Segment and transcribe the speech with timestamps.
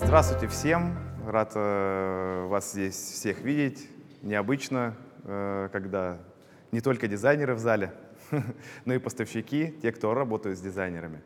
[0.00, 0.96] Здравствуйте всем.
[1.26, 3.88] Рад э, вас здесь всех видеть.
[4.22, 6.18] Необычно, э, когда
[6.70, 7.92] не только дизайнеры в зале,
[8.84, 11.20] но и поставщики, те, кто работают с дизайнерами.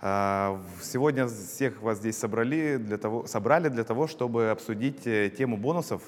[0.00, 5.56] А, сегодня всех вас здесь собрали для того, собрали для того, чтобы обсудить э, тему
[5.56, 6.00] бонусов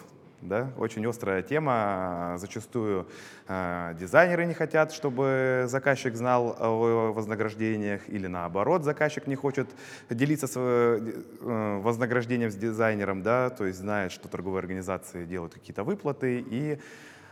[0.42, 0.70] да?
[0.78, 2.34] Очень острая тема.
[2.38, 3.06] Зачастую
[3.48, 9.68] э, дизайнеры не хотят, чтобы заказчик знал о вознаграждениях, или наоборот, заказчик не хочет
[10.08, 13.50] делиться с, э, вознаграждением с дизайнером, да?
[13.50, 16.78] то есть знает, что торговые организации делают какие-то выплаты, и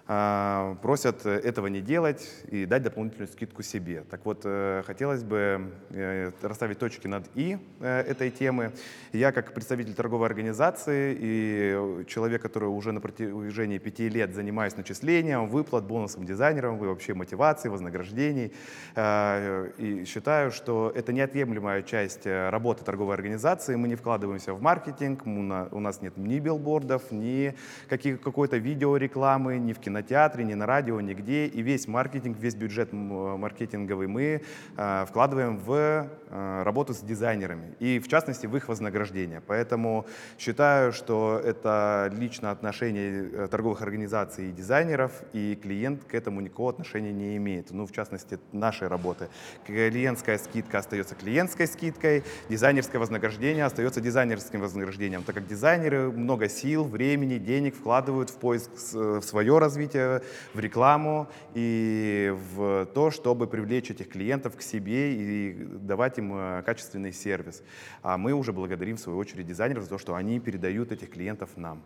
[0.08, 4.04] просят этого не делать и дать дополнительную скидку себе.
[4.10, 8.72] Так вот, э, хотелось бы э, расставить точки над «и» э, этой темы.
[9.12, 15.46] Я, как представитель торговой организации и человек, который уже на протяжении пяти лет занимаюсь начислением,
[15.48, 18.54] выплат, бонусом дизайнерам, вообще мотивацией, вознаграждений,
[18.96, 23.74] и считаю, что это неотъемлемая часть работы торговой организации.
[23.74, 27.54] Мы не вкладываемся в маркетинг, у нас нет ни билбордов, ни
[27.88, 31.46] какой-то видеорекламы, ни в кино кинотеатре, ни на радио, нигде.
[31.46, 34.42] И весь маркетинг, весь бюджет маркетинговый мы
[34.76, 39.40] э, вкладываем в э, работу с дизайнерами и, в частности, в их вознаграждение.
[39.46, 40.06] Поэтому
[40.38, 46.70] считаю, что это личное отношение э, торговых организаций и дизайнеров, и клиент к этому никакого
[46.70, 47.70] отношения не имеет.
[47.70, 49.28] Ну, в частности, нашей работы.
[49.66, 56.84] Клиентская скидка остается клиентской скидкой, дизайнерское вознаграждение остается дизайнерским вознаграждением, так как дизайнеры много сил,
[56.84, 60.22] времени, денег вкладывают в поиск в свое развитие, развитие,
[60.54, 66.62] в рекламу и в то, чтобы привлечь этих клиентов к себе и давать им э,
[66.64, 67.62] качественный сервис.
[68.02, 71.50] А мы уже благодарим, в свою очередь, дизайнеров за то, что они передают этих клиентов
[71.56, 71.82] нам.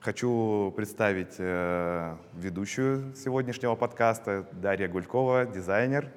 [0.00, 6.10] Хочу представить э, ведущую сегодняшнего подкаста Дарья Гулькова, дизайнер.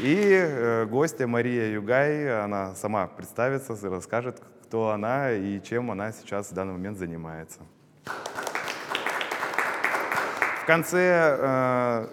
[0.00, 6.50] И э, гостья Мария Югай, она сама представится, расскажет, кто она и чем она сейчас
[6.50, 7.60] в данный момент занимается.
[10.62, 12.08] В конце э,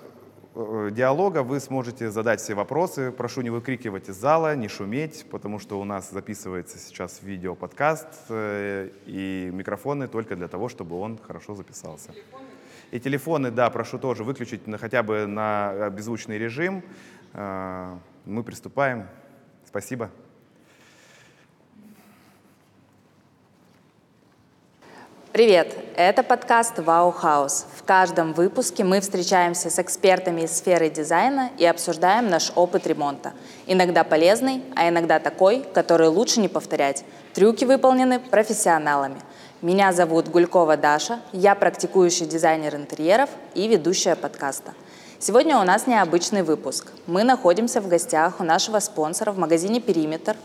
[0.91, 3.11] диалога вы сможете задать все вопросы.
[3.11, 8.89] Прошу не выкрикивать из зала, не шуметь, потому что у нас записывается сейчас видео-подкаст, э,
[9.05, 12.13] и микрофоны только для того, чтобы он хорошо записался.
[12.91, 16.83] И телефоны, да, прошу тоже выключить на, хотя бы на беззвучный режим.
[17.33, 19.07] Э, мы приступаем.
[19.66, 20.09] Спасибо.
[25.35, 25.75] Привет!
[25.97, 27.66] Это подкаст «Вау Хаус».
[27.75, 33.34] В каждом выпуске мы встречаемся с экспертами из сферы дизайна и обсуждаем наш опыт ремонта.
[33.68, 37.03] Иногда полезный, а иногда такой, который лучше не повторять.
[37.34, 39.19] Трюки выполнены профессионалами.
[39.62, 44.73] Меня зовут Гулькова Даша, я практикующий дизайнер интерьеров и ведущая подкаста.
[45.19, 46.94] Сегодня у нас необычный выпуск.
[47.07, 50.38] Мы находимся в гостях у нашего спонсора в магазине «Периметр»,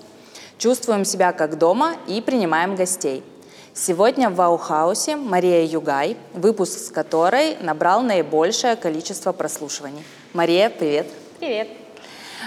[0.58, 3.22] чувствуем себя как дома и принимаем гостей–
[3.72, 10.02] Сегодня в Ваухаусе Мария Югай, выпуск с которой набрал наибольшее количество прослушиваний.
[10.32, 11.06] Мария, привет.
[11.38, 11.68] Привет.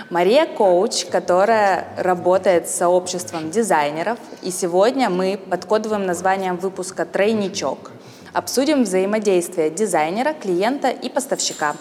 [0.09, 4.19] Мария– коуч, которая работает с сообществом дизайнеров.
[4.41, 7.91] И сегодня мы под кодовым названием выпуска «Тройничок»
[8.33, 11.77] обсудим взаимодействие дизайнера, клиента и поставщика.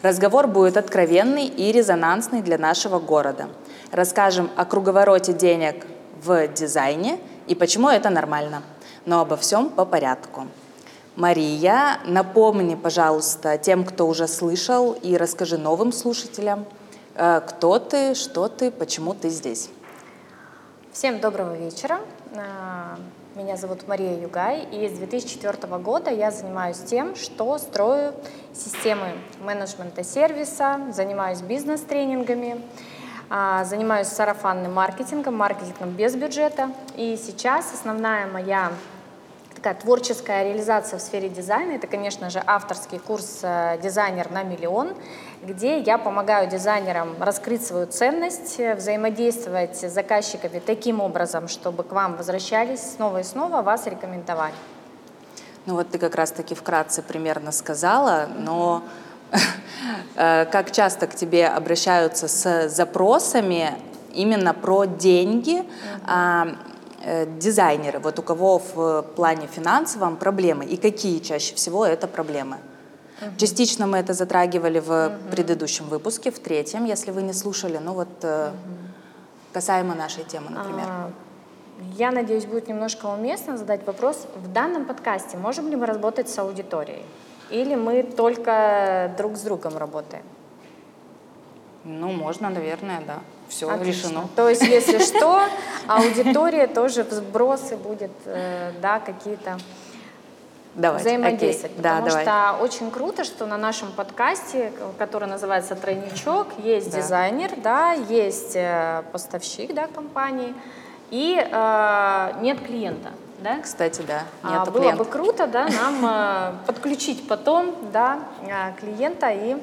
[0.00, 3.48] Разговор будет откровенный и резонансный для нашего города.
[3.92, 5.84] Расскажем о круговороте денег
[6.24, 8.62] в дизайне и почему это нормально–
[9.06, 10.48] но обо всем по порядку.
[11.14, 16.66] Мария, напомни, пожалуйста, тем, кто уже слышал, и расскажи новым слушателям,
[17.14, 19.70] э, кто ты, что ты, почему ты здесь.
[20.92, 22.00] Всем доброго вечера.
[22.34, 22.96] Э,
[23.34, 28.12] меня зовут Мария Югай, и с 2004 года я занимаюсь тем, что строю
[28.52, 32.60] системы менеджмента сервиса, занимаюсь бизнес-тренингами,
[33.30, 36.70] э, занимаюсь сарафанным маркетингом, маркетингом без бюджета.
[36.96, 38.72] И сейчас основная моя
[39.56, 41.72] такая творческая реализация в сфере дизайна.
[41.72, 44.94] Это, конечно же, авторский курс э, «Дизайнер на миллион»,
[45.42, 52.16] где я помогаю дизайнерам раскрыть свою ценность, взаимодействовать с заказчиками таким образом, чтобы к вам
[52.16, 54.54] возвращались снова и снова, вас рекомендовали.
[55.64, 58.82] Ну вот ты как раз-таки вкратце примерно сказала, но
[60.16, 63.72] э, как часто к тебе обращаются с запросами
[64.12, 65.66] именно про деньги, mm-hmm
[66.06, 66.75] Э,
[67.38, 72.56] дизайнеры, вот у кого в плане финансовом проблемы и какие чаще всего это проблемы?
[73.20, 73.36] Угу.
[73.38, 75.30] Частично мы это затрагивали в угу.
[75.30, 78.56] предыдущем выпуске, в третьем, если вы не слушали, ну вот угу.
[79.52, 80.86] касаемо нашей темы, например.
[80.88, 81.10] А,
[81.96, 84.26] я надеюсь, будет немножко уместно задать вопрос.
[84.34, 87.04] В данном подкасте можем ли мы работать с аудиторией?
[87.50, 90.24] Или мы только друг с другом работаем?
[91.84, 93.20] Ну, можно, наверное, да.
[93.48, 94.08] Все Отлично.
[94.08, 94.28] решено.
[94.36, 95.40] То есть, если что,
[95.86, 99.58] аудитория тоже сбросы будет, э, да, какие-то
[100.74, 101.72] Давайте, взаимодействовать.
[101.72, 101.82] окей.
[101.82, 102.24] Да, потому давай.
[102.24, 107.00] что очень круто, что на нашем подкасте, который называется «Тройничок», есть Да.
[107.00, 110.54] дизайнер, да, есть э, поставщик да, компании,
[111.10, 113.10] и э, нет клиента.
[113.38, 113.58] Да?
[113.62, 115.04] Кстати, да, А, нету было клиента.
[115.04, 118.18] бы круто да, нам э, подключить потом да,
[118.80, 119.56] клиента и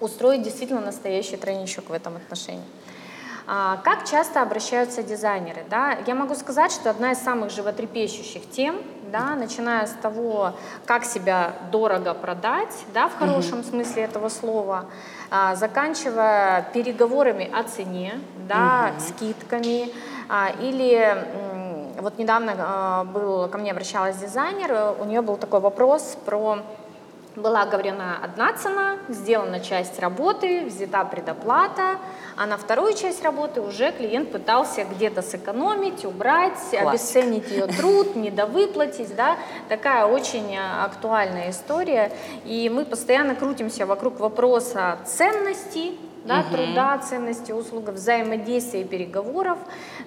[0.00, 2.62] устроить действительно настоящий тройничок в этом отношении.
[3.46, 5.64] А, Как часто обращаются дизайнеры?
[5.68, 5.98] Да?
[6.06, 8.76] Я могу сказать, что одна из самых животрепещущих тем,
[9.12, 10.54] да, начиная с того,
[10.86, 14.86] как себя дорого продать, да, в хорошем смысле этого слова,
[15.30, 18.18] а, заканчивая переговорами о цене,
[18.48, 19.92] да, скидками,
[20.28, 21.16] а, или
[22.00, 26.58] вот недавно а, был, ко мне обращалась дизайнер, у нее был такой вопрос про
[27.36, 31.98] была оговорена одна цена, сделана часть работы, взята предоплата,
[32.36, 36.90] а на вторую часть работы уже клиент пытался где-то сэкономить, убрать, Классика.
[36.90, 39.36] обесценить ее труд, недовыплатить, да,
[39.68, 42.12] такая очень э, актуальная история,
[42.44, 45.92] и мы постоянно крутимся вокруг вопроса ценности,
[46.24, 49.58] да, труда, ценности услуг, взаимодействия и переговоров,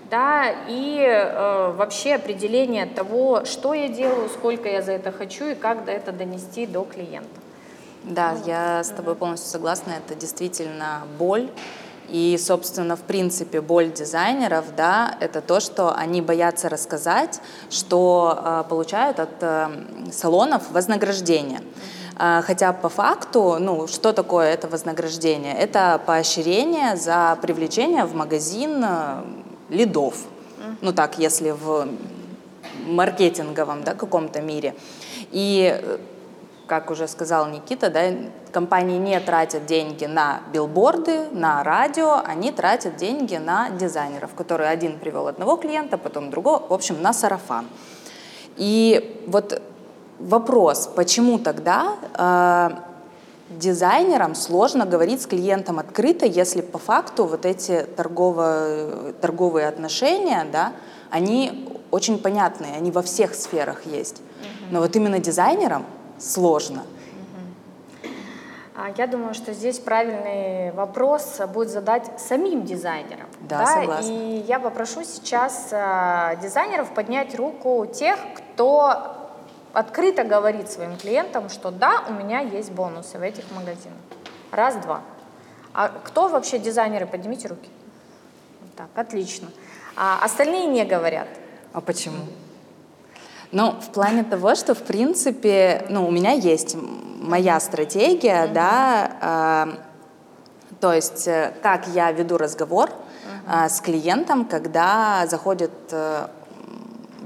[0.10, 5.56] да, и э, вообще определение того, что я делаю, сколько я за это хочу и
[5.56, 7.30] как до это донести до клиента.
[8.04, 9.92] Да, я с тобой полностью согласна.
[9.92, 11.50] Это действительно боль.
[12.10, 18.64] И, собственно, в принципе, боль дизайнеров, да, это то, что они боятся рассказать, что э,
[18.70, 19.68] получают от э,
[20.14, 21.60] салонов вознаграждение.
[21.60, 25.54] А, Хотя по факту, ну, что такое это вознаграждение?
[25.54, 29.22] Это поощрение за привлечение в магазин э,
[29.70, 30.16] лидов.
[30.82, 31.88] Ну так, если в
[32.88, 34.74] маркетинговом да, каком-то мире.
[35.32, 35.98] И э,
[36.66, 38.02] как уже сказал Никита, да,
[38.52, 44.98] компании не тратят деньги на билборды, на радио, они тратят деньги на дизайнеров, которые один
[45.00, 47.68] привел одного клиента, потом другого, в общем, на сарафан.
[48.56, 49.62] И вот
[50.20, 52.70] вопрос, почему тогда э,
[53.50, 60.74] дизайнерам сложно говорить с клиентом открыто, если по факту вот эти торгово, торговые отношения, да,
[61.10, 64.22] они очень понятные, они во всех сферах есть.
[64.72, 65.86] Но вот именно дизайнерам
[66.20, 66.84] сложно.
[68.76, 73.26] А Я думаю, что здесь правильный вопрос будет задать самим дизайнерам.
[73.42, 74.08] Да, согласна.
[74.08, 79.17] И я попрошу сейчас э, дизайнеров поднять руку тех, кто
[79.78, 84.00] открыто говорит своим клиентам, что да, у меня есть бонусы в этих магазинах.
[84.52, 85.02] Раз, два.
[85.74, 87.06] А кто вообще дизайнеры?
[87.06, 87.70] Поднимите руки.
[88.62, 89.50] Вот Так, отлично.
[89.96, 91.28] А остальные не говорят.
[91.74, 92.26] А почему?
[93.52, 96.76] Ну, в плане того, что, в принципе, ну, у меня есть
[97.20, 99.70] моя стратегия, да, а,
[100.80, 102.90] то есть э, как я веду разговор
[103.48, 106.28] а, с клиентом, когда заходит э,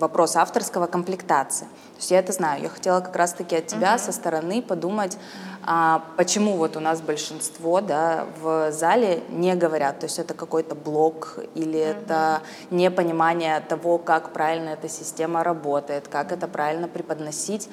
[0.02, 1.66] вопрос авторского комплектации.
[1.66, 2.64] То есть я это знаю.
[2.64, 5.18] Я хотела как раз-таки от тебя со стороны подумать,
[5.64, 10.00] а, почему вот у нас большинство да, в зале не говорят.
[10.00, 16.32] То есть это какой-то блок или это непонимание того, как правильно эта система работает, как
[16.32, 17.70] это правильно преподносить,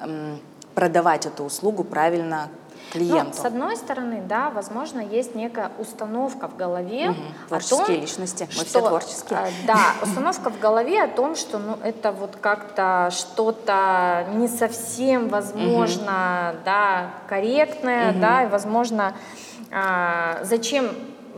[0.00, 0.40] м,
[0.74, 2.48] продавать эту услугу правильно
[2.92, 3.32] клиенту.
[3.36, 8.44] Ну, с одной стороны, да, возможно, есть некая установка в голове о Творческие том, личности.
[8.48, 9.38] Мы что, все творческие.
[9.40, 15.28] э, Да, установка в голове о том, что ну, это вот как-то что-то не совсем,
[15.28, 19.14] возможно, да, корректное, да, и, возможно,
[19.70, 20.90] а, зачем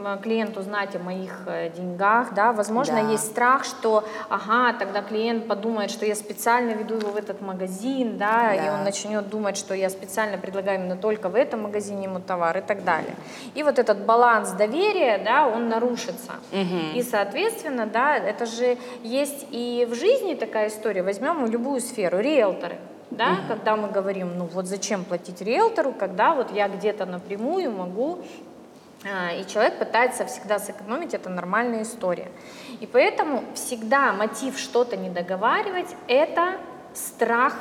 [0.04, 3.10] м, клиенту знать о моих э, деньгах, да, возможно, Да.
[3.12, 8.16] есть страх, что, ага, тогда клиент подумает, что я специально веду его в этот магазин,
[8.18, 8.74] да, и Да.
[8.74, 12.60] он начнет думать, что я специально предлагаю именно только в этом магазине ему товар и
[12.60, 13.14] так далее.
[13.54, 16.32] И вот этот баланс доверия, да, он нарушится.
[16.94, 21.02] И, соответственно, да, это же есть и в жизни такая история.
[21.02, 22.76] Возьмем любую сферу, риэлторы.
[23.10, 28.20] Да, когда мы говорим, ну вот зачем платить риэлтору, когда вот я где-то напрямую могу
[29.04, 32.28] и человек пытается всегда сэкономить, это нормальная история.
[32.80, 36.58] И поэтому всегда мотив что-то не договаривать– это
[36.92, 37.54] страх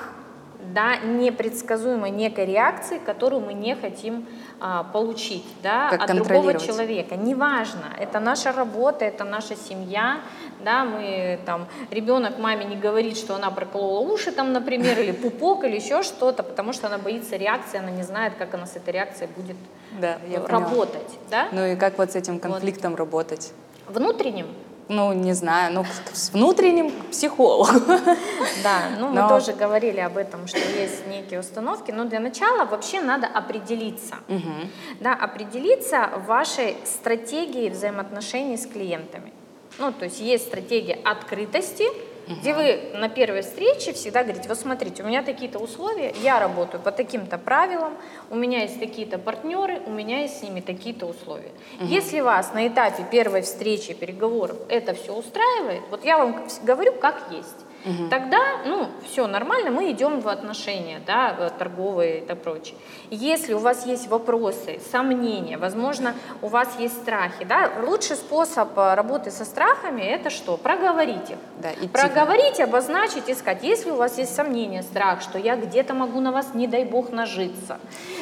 [0.73, 4.27] да, непредсказуемой некой реакции, которую мы не хотим
[4.61, 7.15] а, получить да, Как от другого человека.
[7.15, 10.19] Неважно, это наша работа, это наша семья,
[10.63, 15.63] да, мы там, ребенок маме не говорит, что она проколола уши там, например, или пупок,
[15.63, 18.93] или еще что-то, потому что она боится реакции, она не знает, как она с этой
[18.93, 19.55] реакцией будет
[19.99, 20.47] Да, я поняла.
[20.47, 21.47] работать, да?
[21.51, 23.53] Ну и как вот с этим конфликтом работать?
[23.87, 24.47] Внутренним,
[24.89, 27.83] ну, не знаю, ну, с внутренним психологом.
[28.63, 29.29] Да, ну мы Но...
[29.29, 34.15] тоже говорили об этом, что есть некие установки, но для начала вообще надо определиться.
[34.27, 34.69] Угу.
[34.99, 39.31] Да, определиться в вашей стратегии взаимоотношений с клиентами.
[39.77, 41.85] Ну, то есть есть стратегия открытости,
[42.29, 46.81] где вы на первой встрече всегда говорите, вот смотрите, у меня такие-то условия, я работаю
[46.81, 47.93] по таким-то правилам,
[48.29, 51.51] у меня есть такие-то партнеры, у меня есть с ними такие-то условия.
[51.79, 51.87] Угу.
[51.87, 57.31] Если вас на этапе первой встречи, переговоров это все устраивает, вот я вам говорю, как
[57.31, 57.65] есть.
[57.85, 58.09] Угу.
[58.09, 62.75] Тогда, ну, все нормально, мы идем в отношения, да, торговые и так прочее.
[63.09, 68.93] Если у вас есть вопросы, сомнения, возможно, у вас есть страхи, да, лучший способ э,
[68.95, 70.57] работы со страхами это что?
[70.57, 71.37] Проговорить их.
[71.61, 71.87] Да, идти.
[71.87, 73.63] Проговорить, обозначить, искать.
[73.63, 77.11] Если у вас есть сомнения, страх, что я где-то могу на вас, не дай бог,
[77.11, 77.79] нажиться,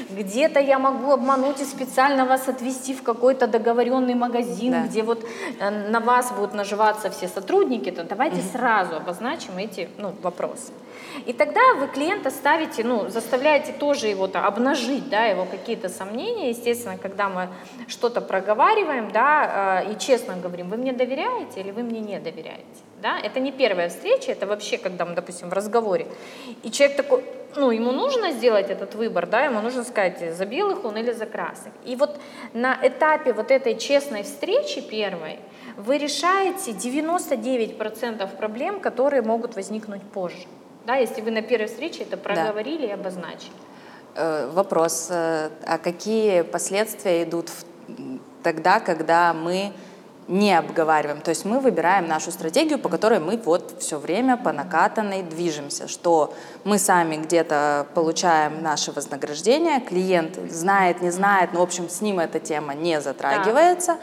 [0.10, 4.84] где-то я могу обмануть и специально вас отвести в какой-то договоренный магазин, да.
[4.84, 5.26] где вот
[5.60, 8.50] э, на вас будут наживаться все сотрудники, то давайте угу.
[8.52, 8.96] сразу
[9.48, 10.72] обозначим эти ну, вопросы.
[11.26, 16.50] И тогда вы клиента ставите, ну, заставляете тоже его -то обнажить, да, его какие-то сомнения.
[16.50, 17.48] Естественно, когда мы
[17.88, 22.82] что-то проговариваем, да, э, и честно говорим, вы мне доверяете или вы мне не доверяете,
[23.02, 26.06] да, это не первая встреча, это вообще, когда мы, допустим, в разговоре,
[26.64, 27.24] и человек такой,
[27.56, 31.26] ну, ему нужно сделать этот выбор, да, ему нужно сказать, за белых он или за
[31.26, 31.74] красных.
[31.86, 32.20] И вот
[32.54, 35.40] на этапе вот этой честной встречи первой
[35.78, 40.48] вы решаете 99% проблем, которые могут возникнуть позже.
[40.86, 42.88] Да, если вы на первой встрече это проговорили да.
[42.88, 43.52] и обозначили.
[44.16, 47.52] Э, вопрос, э, а какие последствия идут
[48.42, 49.72] тогда, когда мы
[50.28, 51.22] не обговариваем.
[51.22, 55.88] То есть мы выбираем нашу стратегию, по которой мы вот все время по накатанной движемся,
[55.88, 56.34] что
[56.66, 62.20] мы сами где-то получаем наше вознаграждение, клиент знает, не знает, но в общем с ним
[62.20, 63.94] эта тема не затрагивается.
[63.94, 64.00] Да.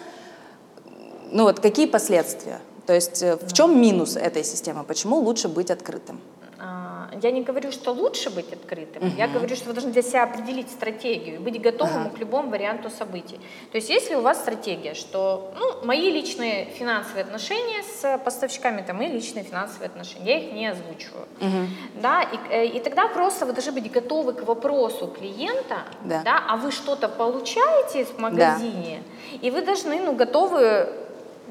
[1.31, 2.61] Ну вот какие последствия?
[2.87, 4.85] То есть э, в чем минус этой системы?
[4.85, 6.21] Почему лучше быть открытым?
[7.23, 9.17] я не говорю, что лучше быть открытым, угу.
[9.17, 12.11] я говорю, что вы должны для себя определить стратегию и быть готовым ага.
[12.11, 13.41] к любому варианту событий.
[13.73, 18.95] То есть если у вас стратегия, что ну, мои личные финансовые отношения с поставщиками, это
[18.95, 21.27] мои личные финансовые отношения, я их не озвучиваю.
[21.41, 22.03] Угу.
[22.03, 26.23] Да, и, э, и тогда просто вы должны быть готовы к вопросу клиента, да.
[26.25, 29.03] Да, а вы что-то получаете в магазине,
[29.33, 29.39] да.
[29.47, 30.89] и вы должны ну, готовы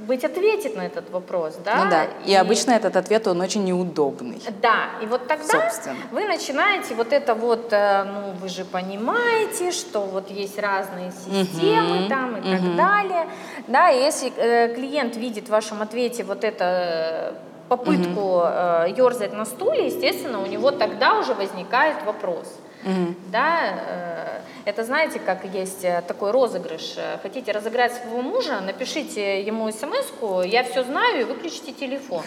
[0.08, 1.84] быть ответить на этот вопрос, да?
[1.84, 4.42] Ну да, и, и обычно этот ответ, он очень неудобный.
[4.62, 5.98] Да, и вот тогда Собственно.
[6.12, 12.02] вы начинаете вот это вот, э, ну вы же понимаете, что вот есть разные системы
[12.02, 12.50] угу, там и угу.
[12.50, 13.28] так далее,
[13.68, 17.34] да, и если э, клиент видит в вашем ответе вот это э,
[17.70, 18.44] попытку угу.
[18.46, 22.48] э, ерзать на стуле, естественно, у него тогда уже возникает вопрос.
[22.86, 23.16] Угу.
[23.32, 26.96] Да, э, это знаете, как есть э, такой розыгрыш.
[27.22, 30.12] Хотите разыграть своего мужа, напишите ему смс
[30.46, 32.24] я все знаю, и выключите телефон.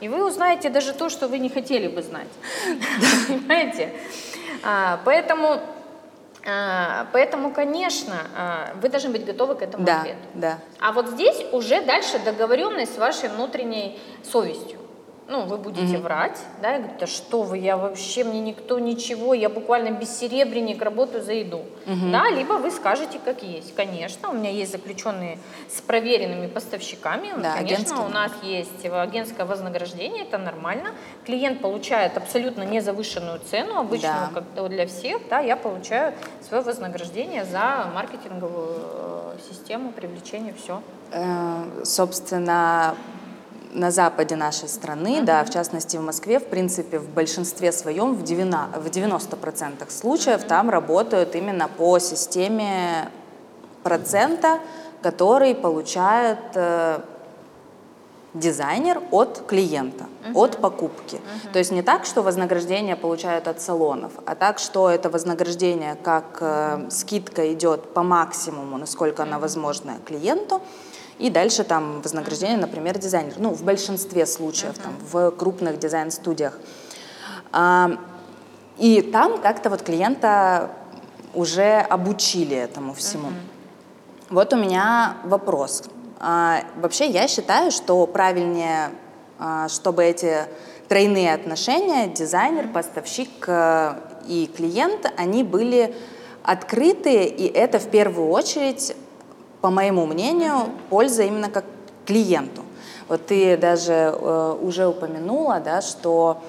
[0.00, 2.28] И вы узнаете даже то, что вы не хотели бы знать.
[3.28, 3.92] Понимаете?
[4.62, 5.60] А, поэтому
[6.46, 10.18] а, Поэтому, конечно, а, вы должны быть готовы к этому да, ответу.
[10.34, 10.58] Да.
[10.80, 14.77] А вот здесь уже дальше договоренность с вашей внутренней совестью
[15.28, 16.02] ну, вы будете mm-hmm.
[16.02, 20.80] врать, да, и говорить, да что вы, я вообще, мне никто ничего, я буквально бессеребренник,
[20.80, 22.10] работаю за еду, mm-hmm.
[22.10, 23.74] да, либо вы скажете, как есть.
[23.74, 28.00] Конечно, у меня есть заключенные с проверенными поставщиками, да, конечно, агентские.
[28.00, 30.92] у нас есть агентское вознаграждение, это нормально,
[31.26, 34.42] клиент получает абсолютно незавышенную цену, обычную, да.
[34.54, 40.80] как для всех, да, я получаю свое вознаграждение за маркетинговую э, систему привлечения, все.
[41.12, 42.94] Э, собственно,
[43.72, 45.24] на западе нашей страны, uh-huh.
[45.24, 50.42] да, в частности в Москве, в принципе, в большинстве своем, в 90%, в 90% случаев
[50.42, 50.48] uh-huh.
[50.48, 53.10] там работают именно по системе
[53.82, 54.58] процента,
[55.02, 57.00] который получает э,
[58.34, 60.32] дизайнер от клиента, uh-huh.
[60.34, 61.16] от покупки.
[61.16, 61.52] Uh-huh.
[61.52, 66.38] То есть не так, что вознаграждение получают от салонов, а так, что это вознаграждение как
[66.40, 70.60] э, скидка идет по максимуму, насколько она возможна клиенту,
[71.18, 73.34] и дальше там вознаграждение, например, дизайнер.
[73.38, 76.58] Ну, в большинстве случаев, там, в крупных дизайн-студиях.
[77.52, 77.90] А,
[78.78, 80.70] и там как-то вот клиента
[81.34, 83.30] уже обучили этому всему.
[84.30, 85.84] Вот у меня вопрос.
[86.20, 88.90] А, вообще я считаю, что правильнее,
[89.38, 90.46] а, чтобы эти
[90.88, 93.94] тройные отношения, дизайнер, поставщик э,
[94.26, 95.94] и клиент, они были
[96.42, 98.96] открытые, и это в первую очередь
[99.60, 101.64] по моему мнению, польза именно как
[102.06, 102.62] клиенту.
[103.08, 106.42] Вот ты даже э, уже упомянула, да, что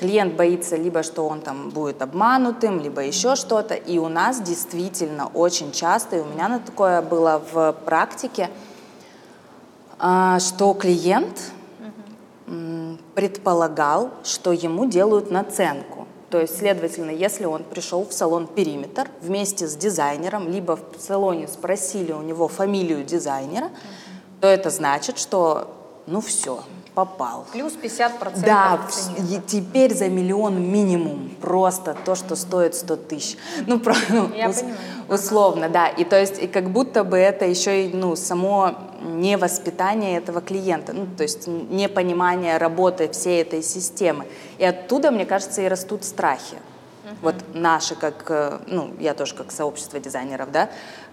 [0.00, 3.74] клиент боится либо, что он там будет обманутым, либо еще что-то.
[3.74, 8.50] И у нас действительно очень часто, и у меня на такое было в практике,
[10.00, 11.52] А, что клиент
[13.14, 16.07] предполагал, что ему делают наценку.
[16.30, 21.48] То есть, следовательно, если он пришел в салон «Периметр» вместе с дизайнером, либо в салоне
[21.48, 23.70] спросили у него фамилию дизайнера,
[24.40, 25.74] то это значит, что
[26.06, 26.62] ну все,
[26.98, 27.46] попал.
[27.52, 29.40] Плюс 50% Да, цене.
[29.46, 31.30] теперь за миллион минимум.
[31.40, 33.36] Просто то, что стоит 100 тысяч.
[33.68, 34.78] Ну, про- ну, Я ус- понимаю.
[35.08, 35.86] условно, да.
[35.88, 38.74] И то есть, и как будто бы это еще и, ну, само
[39.04, 44.24] невоспитание этого клиента, ну, то есть непонимание работы всей этой системы.
[44.58, 46.56] И оттуда, мне кажется, и растут страхи.
[47.22, 50.68] Вот наши, как, э, ну, я тоже как сообщество дизайнеров, да,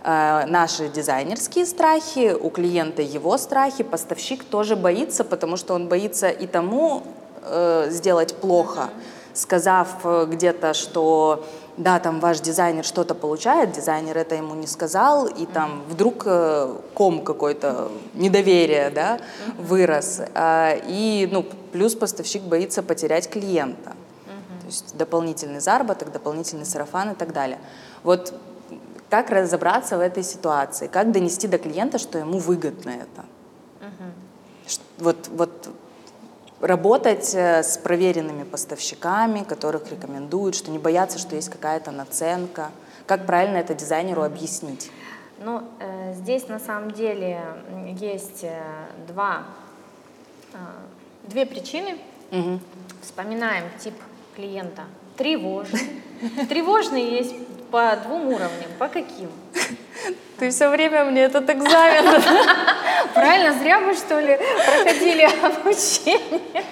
[0.06, 6.46] наши дизайнерские страхи, у клиента его страхи, поставщик тоже боится, потому что он боится и
[6.46, 7.02] тому
[7.42, 8.90] э, сделать плохо,
[9.34, 11.44] сказав э, где-то, что
[11.78, 16.76] да, там ваш дизайнер что-то получает, дизайнер это ему не сказал, и там вдруг э,
[16.94, 19.20] ком какой-то недоверия, да,
[19.58, 20.22] вырос.
[20.88, 23.96] И, ну, плюс поставщик боится потерять клиента.
[24.62, 27.60] То есть дополнительный заработок, дополнительный сарафан и так далее.
[28.04, 28.34] Вот
[29.10, 30.88] как разобраться в этой ситуации?
[30.88, 33.26] Как донести до клиента, что ему выгодно это?
[34.68, 35.70] Ш- Вот, вот
[36.60, 42.72] работать э, с проверенными поставщиками, которых рекомендуют, что не бояться, что есть какая-то наценка.
[43.06, 44.90] Как правильно это дизайнеру объяснить?
[45.40, 47.42] Ну, э, здесь на самом деле
[48.00, 48.62] есть э,
[49.08, 49.44] два,
[50.54, 50.58] э,
[51.28, 52.00] две причины.
[52.32, 52.60] Мгм.
[53.02, 53.94] Вспоминаем тип
[54.36, 54.84] клиента.
[55.18, 56.02] Тревожный.
[56.50, 57.36] Тревожный есть
[57.72, 58.70] по двум уровням.
[58.80, 59.30] По каким?
[60.40, 62.22] Ты все время мне этот экзамен.
[63.14, 66.64] Правильно, зря вы, что ли, проходили обучение.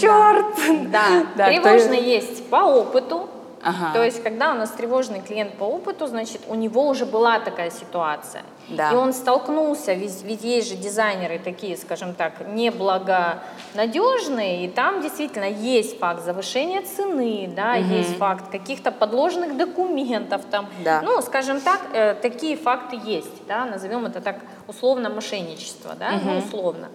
[0.00, 0.90] Черт!
[0.90, 3.28] Да, тревожный есть по опыту.
[3.62, 3.92] Ага.
[3.92, 7.70] То есть, когда у нас тревожный клиент по опыту, значит, у него уже была такая
[7.70, 8.42] ситуация.
[8.68, 8.92] Да.
[8.92, 15.48] И он столкнулся, ведь, ведь есть же дизайнеры такие, скажем так, неблагонадежные, и там действительно
[15.48, 21.00] есть факт завышения цены, да, есть факт каких-то подложных документов, там, Да.
[21.02, 26.38] ну, скажем так, э, такие факты есть, да, назовем это так условно мошенничество, да, ну,
[26.38, 26.88] условно.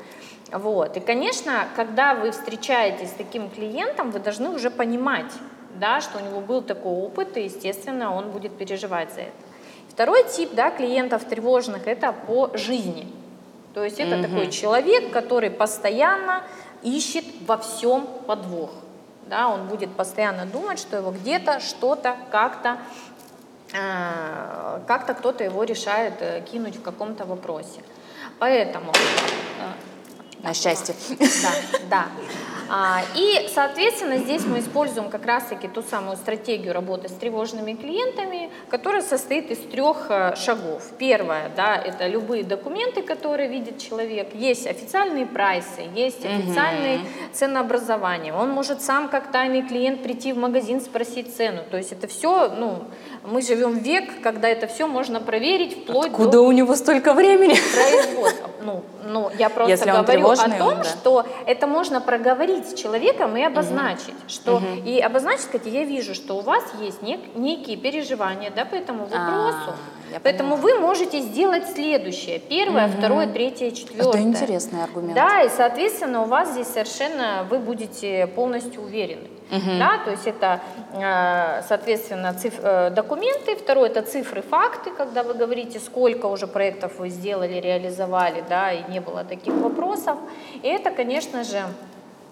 [0.52, 0.98] Вот.
[0.98, 5.32] И, конечно, когда вы встречаетесь с таким клиентом, вы должны уже понимать,
[5.80, 9.32] да, что у него был такой опыт, и, естественно, он будет переживать за это.
[9.94, 13.08] Второй тип да, клиентов тревожных– это по жизни.
[13.74, 16.44] То есть это такой человек, который постоянно
[16.82, 18.72] ищет во всем подвох.
[19.28, 22.78] Да, он будет постоянно думать, что его где-то, что-то, как-то,
[23.74, 27.82] э, как-то кто-то его решает э, кинуть в каком-то вопросе.
[28.40, 30.94] Поэтому э, На счастье.
[31.20, 31.52] да,
[31.90, 32.06] да.
[32.70, 38.50] А, и, соответственно, здесь мы используем как раз-таки ту самую стратегию работы с тревожными клиентами,
[38.70, 40.84] которая состоит из трех э, шагов.
[40.98, 44.34] Первое, да, это любые документы, которые видит человек.
[44.34, 47.02] Есть официальные прайсы, есть официальные
[47.34, 48.34] ценообразования.
[48.34, 51.62] Он может сам, как тайный клиент, прийти в магазин, спросить цену.
[51.70, 52.86] То есть это все, ну,
[53.26, 57.56] мы живем век, когда это все можно проверить вплоть до Куда у него столько времени?
[57.74, 58.50] производства.
[58.62, 60.84] Ну, ну, я просто Если говорю о том, да.
[60.84, 66.38] что это можно проговорить с человеком и обозначить, что и обозначить, сказать, я вижу, что
[66.38, 69.74] у вас есть нек- некие переживания, да, по этому вопросу.
[70.12, 74.10] я Поэтому вы можете сделать следующее: первое, второе, третье, четвертое.
[74.10, 75.16] Это интересный аргумент.
[75.16, 79.28] Да, и, соответственно, у вас здесь совершенно вы будете полностью уверены.
[79.80, 80.60] Да, то есть это,
[80.94, 86.98] э, соответственно, циф- э, документы, второе это цифры, факты, когда вы говорите, сколько уже проектов
[87.00, 90.18] вы сделали, реализовали, да, и не было таких вопросов.
[90.64, 91.62] И это, конечно же,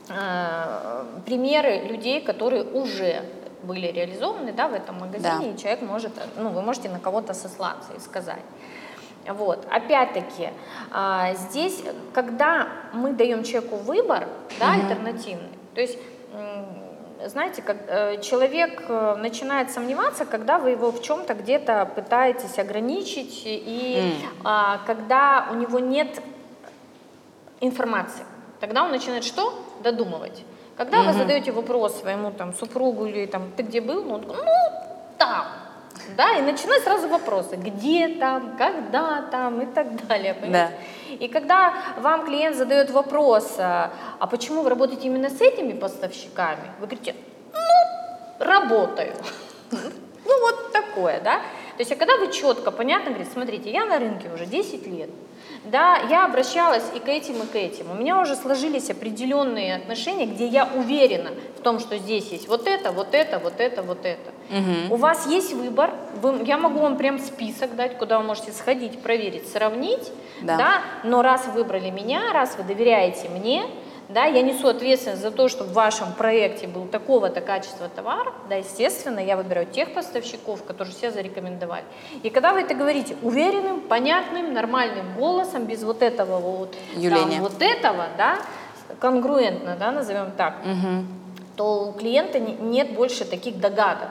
[0.10, 3.24] э, примеры людей, которые уже
[3.64, 5.54] были реализованы да, в этом магазине, Да.
[5.54, 8.42] и человек может, ну, вы можете на кого-то сослаться и сказать.
[9.28, 9.68] Вот.
[9.70, 10.50] Опять-таки,
[11.36, 14.28] здесь, когда мы даем человеку выбор,
[14.60, 16.00] да, альтернативный, то есть,
[17.28, 23.44] знаете, как, э, человек э, начинает сомневаться, когда вы его в чем-то где-то пытаетесь ограничить,
[23.46, 26.22] и а, когда у него нет
[27.60, 28.26] информации.
[28.60, 29.54] Тогда он начинает что?
[29.84, 30.44] Додумывать.
[30.78, 34.04] Когда вы задаете вопрос своему там, супругу или там, ты где был?
[34.04, 34.36] Ну, он ну,
[35.18, 35.46] там.
[36.18, 40.34] Да, и начинают сразу вопросы, где там, когда там и так далее.
[40.34, 40.74] понимаете?
[41.20, 46.72] И когда вам клиент задает вопрос, а а почему вы работаете именно с этими поставщиками,
[46.80, 47.16] вы говорите,
[47.54, 49.14] ну, работаю.
[49.72, 51.38] Ну, вот такое, да.
[51.38, 55.10] То есть, а когда вы четко, понятно, говорите, смотрите, я на рынке уже 10 лет,
[55.64, 57.92] да, я обращалась и к этим, и к этим.
[57.92, 62.68] У меня уже сложились определенные отношения, где я уверена в том, что здесь есть вот
[62.68, 64.32] это, вот это, вот это, вот это.
[64.50, 64.96] Угу.
[64.96, 69.02] У вас есть выбор, вы, я могу вам прям список дать, куда вы можете сходить,
[69.02, 70.58] проверить, сравнить, да.
[70.58, 73.64] да, но раз вы выбрали меня, раз вы доверяете мне,
[74.14, 78.56] да, я несу ответственность за то, чтобы в вашем проекте был такого-то качества товара, да,
[78.56, 81.86] естественно, я выбираю тех поставщиков, которые все зарекомендовали.
[82.24, 87.62] И когда вы это говорите уверенным, понятным, нормальным голосом, без вот этого вот, там, вот
[87.62, 88.38] этого, да,
[89.00, 91.06] конгруентно, да, назовем так, угу.
[91.56, 94.10] то у клиента нет больше таких догадок,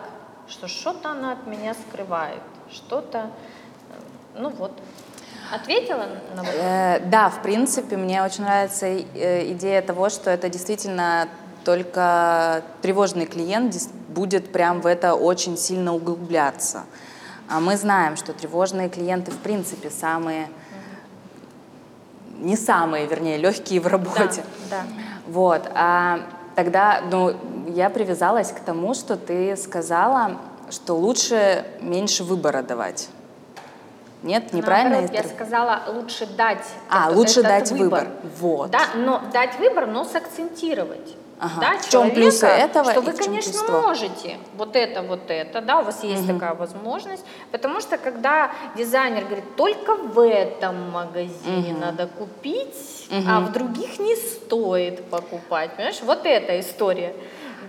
[0.48, 3.30] что что-то она от меня скрывает, что-то,
[4.36, 4.72] ну вот.
[5.50, 6.54] Ответила на вопрос?
[6.58, 11.28] Э, да, в принципе, мне очень нравится э, идея того, что это действительно
[11.64, 13.74] только тревожный клиент
[14.08, 16.84] будет прям в это очень сильно углубляться.
[17.48, 20.48] А мы знаем, что тревожные клиенты в принципе самые,
[22.38, 24.44] не самые, вернее, легкие в работе.
[24.70, 24.84] Да, да.
[25.26, 25.68] Вот.
[25.74, 26.20] А
[26.54, 27.34] тогда, ну,
[27.68, 30.38] я привязалась к тому, что ты сказала,
[30.70, 33.08] что лучше меньше выбора давать.
[34.22, 35.00] Нет, неправильно.
[35.00, 36.64] Наоборот, я сказала, лучше дать.
[36.88, 38.04] А, этот, лучше этот дать выбор.
[38.04, 38.09] выбор.
[38.40, 38.70] Вот.
[38.70, 41.16] Да, но дать выбор, но сакцентировать.
[41.40, 41.61] Ага.
[41.61, 42.90] Да, в чем плюсы этого?
[42.90, 43.80] Что вы, конечно, чувства?
[43.80, 46.35] можете вот это, вот это, да, у вас есть угу.
[46.35, 51.80] такая возможность, потому что когда дизайнер говорит, только в этом магазине угу.
[51.80, 53.22] надо купить, угу.
[53.26, 57.14] а в других не стоит покупать, понимаешь, вот эта история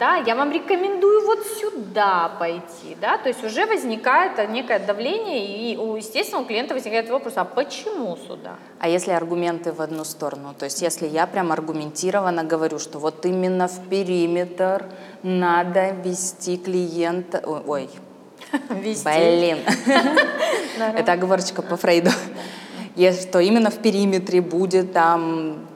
[0.01, 5.77] да, я вам рекомендую вот сюда пойти, да, то есть уже возникает некое давление, и,
[5.77, 8.55] у, естественно, у клиента возникает вопрос, а почему сюда?
[8.79, 13.23] А если аргументы в одну сторону, то есть если я прям аргументированно говорю, что вот
[13.27, 14.85] именно в периметр
[15.21, 17.87] надо вести клиента, ой,
[18.69, 19.03] Вести.
[19.03, 19.59] Блин.
[20.97, 22.09] Это оговорочка по Фрейду.
[22.95, 25.67] Что именно в периметре будет там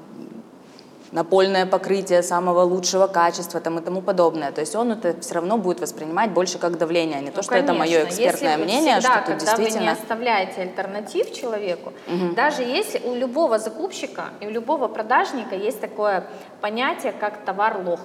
[1.16, 4.52] напольное покрытие самого лучшего качества там, и тому подобное.
[4.52, 7.42] То есть он это все равно будет воспринимать больше как давление, а не ну, то,
[7.42, 7.72] что конечно.
[7.72, 9.80] это мое экспертное если мнение, всегда, что тут когда действительно...
[9.80, 12.36] вы не оставляете альтернатив человеку, угу.
[12.36, 16.28] даже если у любого закупщика и у любого продажника есть такое
[16.60, 18.02] понятие, как товар-лох.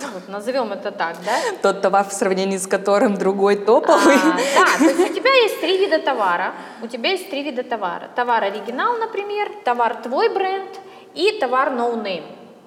[0.00, 1.32] Ну, вот, назовем это так, да?
[1.62, 4.16] Тот товар, в сравнении с которым другой топовый.
[4.16, 6.52] А, да, то есть у тебя есть три вида товара.
[6.82, 8.08] У тебя есть три вида товара.
[8.14, 10.70] Товар оригинал, например, товар твой бренд–
[11.14, 12.24] и товар no name.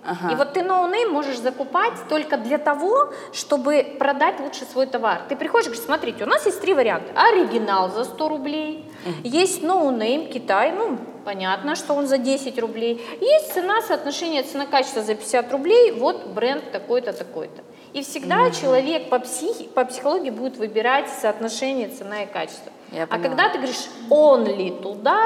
[0.08, 0.32] Ага.
[0.32, 5.22] И вот ты no name можешь закупать только для того, чтобы продать лучше свой товар.
[5.28, 7.12] Ты приходишь и говоришь, смотрите, у нас есть три варианта.
[7.16, 9.16] Оригинал за 100 рублей, угу.
[9.24, 13.06] есть no name Китай, ну, понятно, что он за 10 рублей.
[13.20, 17.64] Есть цена, соотношение цена-качество за 50 рублей, вот бренд такой-то, такой-то.
[17.92, 18.52] И всегда угу.
[18.52, 22.72] человек по, психи, по психологии будет выбирать соотношение цена и качество.
[22.92, 25.18] Я а когда ты говоришь only туда,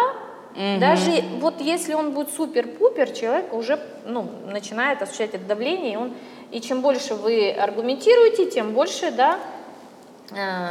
[0.56, 0.80] Угу.
[0.80, 6.14] Даже вот если он будет супер-пупер, человек уже ну, начинает ощущать это давление, и, он,
[6.52, 9.40] и чем больше вы аргументируете, тем больше, да,
[10.32, 10.70] э,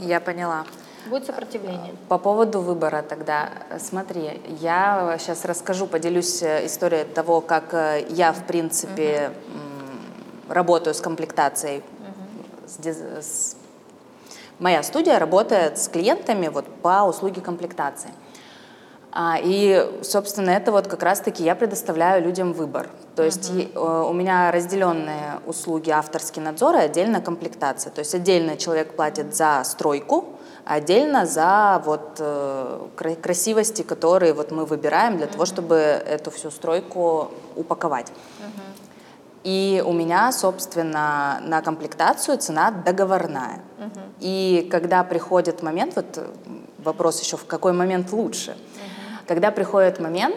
[0.00, 0.64] Я поняла.
[1.06, 1.94] Будет сопротивление.
[2.08, 8.32] По поводу выбора тогда, смотри, я сейчас расскажу, поделюсь э, историей того, как э, я,
[8.32, 10.54] в принципе, угу.
[10.54, 11.78] работаю с комплектацией.
[11.78, 12.68] Угу.
[12.68, 13.56] С, с...
[14.58, 18.10] Моя студия работает с клиентами вот, по услуге комплектации.
[18.10, 18.29] А,
[19.42, 22.88] и, собственно, это вот как раз-таки я предоставляю людям выбор.
[23.16, 24.08] То есть uh-huh.
[24.08, 27.90] у меня разделенные услуги авторский надзор и отдельно комплектация.
[27.90, 30.26] То есть отдельно человек платит за стройку,
[30.64, 32.86] а отдельно за вот э,
[33.20, 35.32] красивости, которые вот мы выбираем для uh-huh.
[35.32, 38.10] того, чтобы эту всю стройку упаковать.
[38.10, 38.60] Uh-huh.
[39.42, 43.60] И у меня, собственно, на комплектацию цена договорная.
[43.78, 44.00] Uh-huh.
[44.20, 46.28] И когда приходит момент, вот
[46.78, 48.56] вопрос еще, в какой момент лучше–
[49.30, 50.34] когда приходит момент,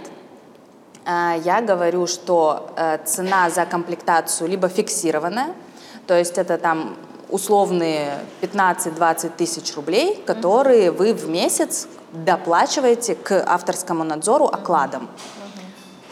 [1.04, 5.56] э, я говорю, что э, цена за комплектацию либо фиксированная,
[6.06, 6.96] то есть это там
[7.30, 15.10] условные 15-20 тысяч рублей, которые вы в месяц доплачиваете к авторскому надзору окладом.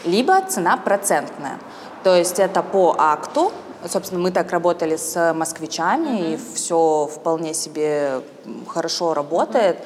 [0.04, 1.60] Либо цена процентная.
[2.02, 3.52] То есть это по акту,
[3.88, 6.34] собственно, мы так работали с москвичами, uh-huh.
[6.34, 8.22] и все вполне себе
[8.66, 9.78] хорошо работает.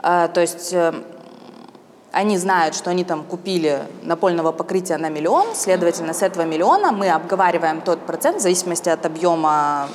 [0.00, 0.32] Uh-huh.
[0.32, 0.74] То есть
[2.12, 7.10] они знают, что они там купили напольного покрытия на миллион, следовательно, с этого миллиона мы
[7.10, 9.88] обговариваем тот процент в зависимости от объема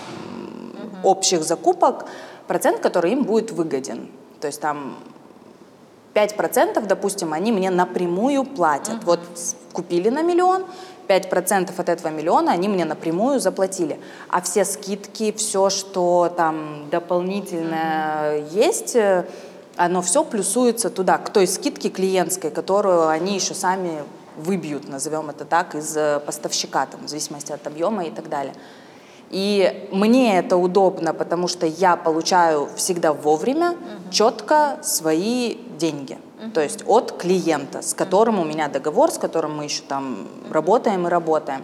[1.04, 2.06] общих закупок,
[2.47, 4.10] процент, который им будет выгоден.
[4.39, 4.97] То есть там
[6.13, 8.95] 5%, допустим, они мне напрямую платят.
[8.95, 9.06] Uh-huh.
[9.06, 9.19] Вот
[9.73, 10.65] купили на миллион,
[11.08, 13.99] 5% от этого миллиона они мне напрямую заплатили.
[14.30, 18.54] А все скидки, все, что там дополнительное mm-hmm.
[18.54, 19.26] есть, э,
[19.75, 24.03] оно все плюсуется туда, к той скидке клиентской, которую они еще сами
[24.38, 28.53] выбьют, назовем это так, из э, поставщика, там, в зависимости от объема и так далее.
[29.29, 34.12] И мне это удобно, потому что я получаю всегда вовремя, uh-huh.
[34.12, 36.17] четко свои деньги.
[36.39, 36.51] Uh-huh.
[36.51, 41.07] То есть от клиента, с которым у меня договор, с которым мы еще там работаем
[41.07, 41.63] и работаем.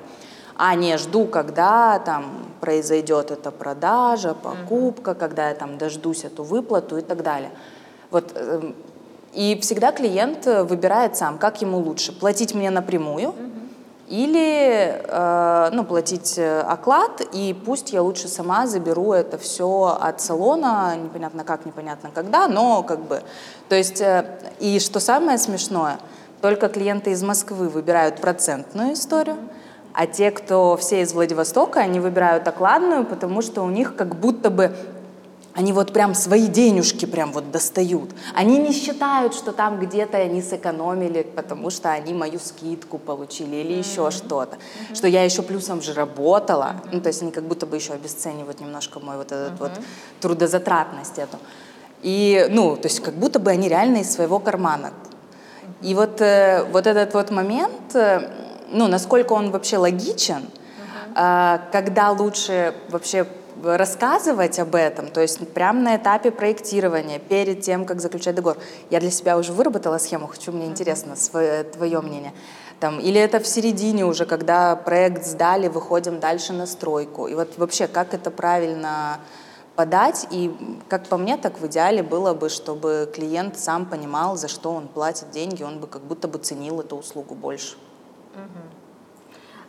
[0.56, 6.98] А не жду, когда там произойдет эта продажа, покупка, когда я там дождусь эту выплату
[6.98, 7.52] и так далее.
[8.12, 8.76] Вот эм,
[9.34, 13.34] и всегда клиент выбирает сам, как ему лучше, платить мне напрямую
[14.10, 20.19] или э, ну, платить э, оклад, и пусть я лучше сама заберу это все от
[20.19, 23.22] салона, непонятно как, непонятно когда, но как бы,
[23.69, 24.26] то есть, э,
[24.60, 26.00] и что самое смешное,
[26.41, 29.38] только клиенты из Москвы выбирают процентную историю,
[29.93, 34.50] а те, кто все из Владивостока, они выбирают окладную, потому что у них как будто
[34.50, 34.76] бы
[35.60, 38.12] они вот прям свои денежки прям вот достают.
[38.34, 43.76] Они не считают, что там где-то они сэкономили, потому что они мою скидку получили или
[43.76, 43.91] mm-hmm.
[43.91, 44.56] еще что-то.
[44.56, 44.95] Mm-hmm.
[44.95, 46.63] Что я еще плюсом же работала.
[46.63, 46.89] Mm-hmm.
[46.93, 49.60] Ну, то есть они как будто бы еще обесценивают немножко мой вот этот mm-hmm.
[49.60, 49.72] вот
[50.22, 51.38] трудозатратность эту.
[52.04, 54.93] И, ну, то есть как будто бы они реально из своего кармана.
[55.82, 58.32] И вот, э, вот этот вот момент, э,
[58.72, 60.45] ну, насколько он вообще логичен,
[61.15, 61.58] uh-huh.
[61.58, 63.28] э, когда лучше вообще
[63.63, 68.58] рассказывать об этом, то есть прямо на этапе проектирования, перед тем, как заключать договор.
[68.89, 72.34] Я для себя уже выработала схему, хочу, мне интересно свое, твое мнение.
[72.80, 77.28] Там, или это в середине уже, когда проект сдали, выходим дальше на стройку.
[77.28, 79.19] И вот вообще, как это правильно
[79.76, 80.56] подать, и
[80.88, 84.88] как по мне, так в идеале было бы, чтобы клиент сам понимал, за что он
[84.88, 87.76] платит деньги, он бы как будто бы ценил эту услугу больше.
[88.36, 88.62] Угу.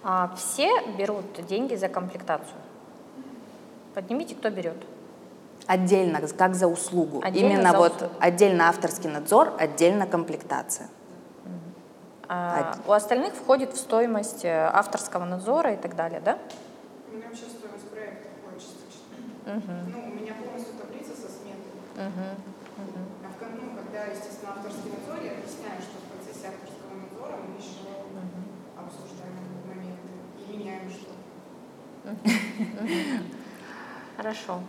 [0.03, 2.59] А все берут деньги за комплектацию?
[3.95, 4.77] Поднимите, кто берет.
[5.67, 7.21] Отдельно, как за услугу.
[7.23, 8.15] Отдельно Именно за вот услугу.
[8.21, 10.89] отдельно авторский надзор, отдельно комплектация.
[12.33, 16.39] А, у остальных входит в стоимость э, авторского надзора и так далее, да?
[17.11, 18.63] У меня вообще стоимость проекта входит
[19.51, 19.75] Угу.
[19.91, 21.75] Ну, у меня полностью таблица со сметой.
[21.99, 22.27] Угу.
[22.87, 23.03] Угу.
[23.27, 27.59] А в, ну, когда, естественно, авторский надзор, я объясняю, что в процессе авторского надзора мы
[27.59, 28.39] еще угу.
[28.79, 29.35] обсуждаем
[29.67, 31.19] моменты и меняем что-то.
[34.21, 34.61] Хорошо.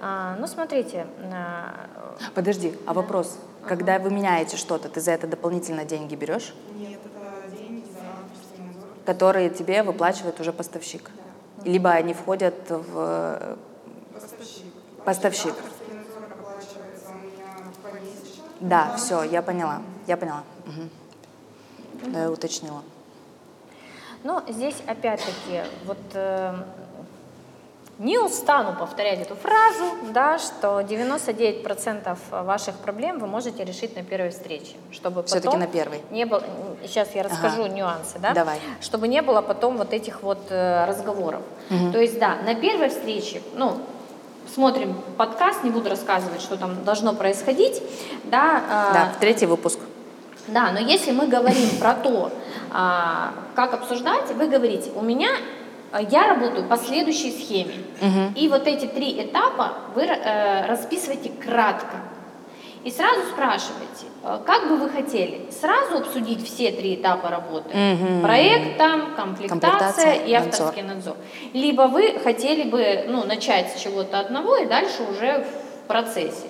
[0.00, 1.06] А, ну, смотрите.
[1.30, 1.86] А...
[2.34, 3.00] Подожди, а да.
[3.00, 3.36] вопрос.
[3.60, 3.68] Ага.
[3.68, 6.54] Когда вы меняете что-то, ты за это дополнительно деньги берешь?
[6.74, 8.88] Нет, это деньги за надзор.
[9.04, 11.10] Которые тебе выплачивает уже поставщик?
[11.58, 11.70] Да.
[11.70, 13.58] Либо они входят в...
[14.14, 14.72] Поставщик.
[15.04, 15.54] Поставщик.
[18.60, 19.82] Да, да, все, я поняла.
[20.06, 20.42] Я поняла.
[20.66, 22.12] Угу.
[22.12, 22.82] Да, я уточнила.
[24.22, 26.54] Ну, здесь опять-таки, вот э,
[27.98, 34.30] не устану повторять эту фразу, да, что 99% ваших проблем вы можете решить на первой
[34.30, 36.00] встрече, чтобы Все-таки потом на первой.
[36.10, 36.42] Не было,
[36.82, 37.68] сейчас я расскажу ага.
[37.72, 38.58] нюансы, да, Давай.
[38.80, 41.42] чтобы не было потом вот этих вот э, разговоров.
[41.70, 41.92] Угу.
[41.92, 43.78] То есть, да, на первой встрече, ну,
[44.52, 47.80] смотрим подкаст, не буду рассказывать, что там должно происходить,
[48.24, 48.90] да.
[48.90, 49.78] Э, да, третий выпуск.
[50.48, 52.30] Да, но если мы говорим про то,
[52.70, 55.63] а, как обсуждать, вы говорите, у меня Э,
[56.00, 57.74] я работаю по следующей схеме.
[58.00, 58.32] Угу.
[58.36, 61.96] И вот эти три этапа вы э, расписываете кратко.
[62.84, 67.68] И сразу спрашиваете, э, как бы вы хотели сразу обсудить все три этапа работы?
[67.68, 68.22] Угу.
[68.22, 71.16] Проект, там, комплектация, комплектация и авторский надзор.
[71.16, 71.16] надзор.
[71.54, 76.48] Либо вы хотели бы ну, начать с чего-то одного и дальше уже в процессе.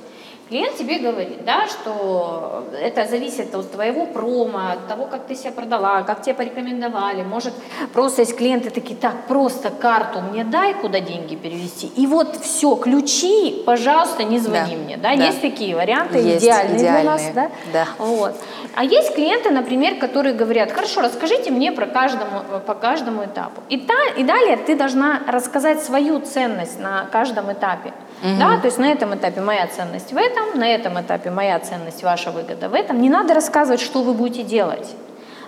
[0.49, 5.53] Клиент тебе говорит, да, что это зависит от твоего промо, от того, как ты себя
[5.53, 7.23] продала, как тебя порекомендовали.
[7.23, 7.55] Может,
[7.95, 11.87] просто есть клиенты такие, так, просто карту мне дай, куда деньги перевести.
[11.97, 14.83] И вот все, ключи, пожалуйста, не звони да.
[14.83, 14.97] мне.
[14.99, 15.17] Да?
[15.17, 15.25] да?
[15.25, 17.23] Есть такие варианты, есть, идеальные, идеальные для нас.
[17.35, 17.51] Да?
[17.73, 17.89] Да.
[17.97, 18.35] Вот.
[18.77, 23.63] А есть клиенты, например, которые говорят, хорошо, расскажите мне про каждому, по каждому этапу.
[23.71, 27.95] И, та, и далее ты должна рассказать свою ценность на каждом этапе.
[28.25, 28.39] Угу.
[28.39, 32.03] Да, то есть на этом этапе моя ценность в этом, на этом этапе моя ценность,
[32.03, 33.03] ваша выгода в этом.
[33.03, 34.89] Не надо рассказывать, что вы будете делать.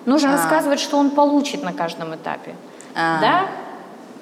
[0.04, 0.32] Нужно а.
[0.32, 2.54] рассказывать, что он получит на каждом этапе.
[2.94, 3.20] А.
[3.20, 3.46] Да?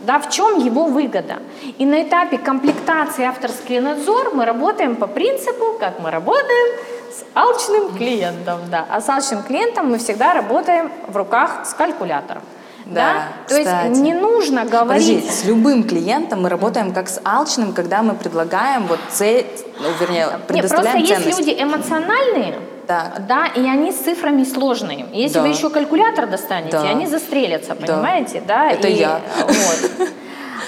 [0.02, 1.38] Да, в чем его выгода?
[1.78, 6.78] И на этапе комплектации авторский надзор мы работаем по принципу, как мы работаем
[7.10, 8.60] с алчным клиентом.
[8.70, 8.86] Да.
[8.88, 12.42] А с алчным клиентом мы всегда работаем в руках с калькулятором.
[12.86, 13.22] Да, да?
[13.48, 15.06] То есть не нужно говорить...
[15.22, 19.46] Подожди, с любым клиентом мы работаем как с алчным, когда мы предлагаем вот цель,
[19.80, 21.38] ну, вернее, предоставляем Нет, просто ценность.
[21.38, 22.54] есть люди эмоциональные,
[22.86, 23.26] Так.
[23.26, 25.06] Да, и они с цифрами сложные.
[25.12, 25.42] Если Да.
[25.42, 26.82] вы еще калькулятор достанете, Да.
[26.82, 27.86] они застрелятся, Да.
[27.86, 28.42] понимаете?
[28.46, 28.70] Да.
[28.70, 29.20] Это И, я.
[29.38, 30.08] Вот.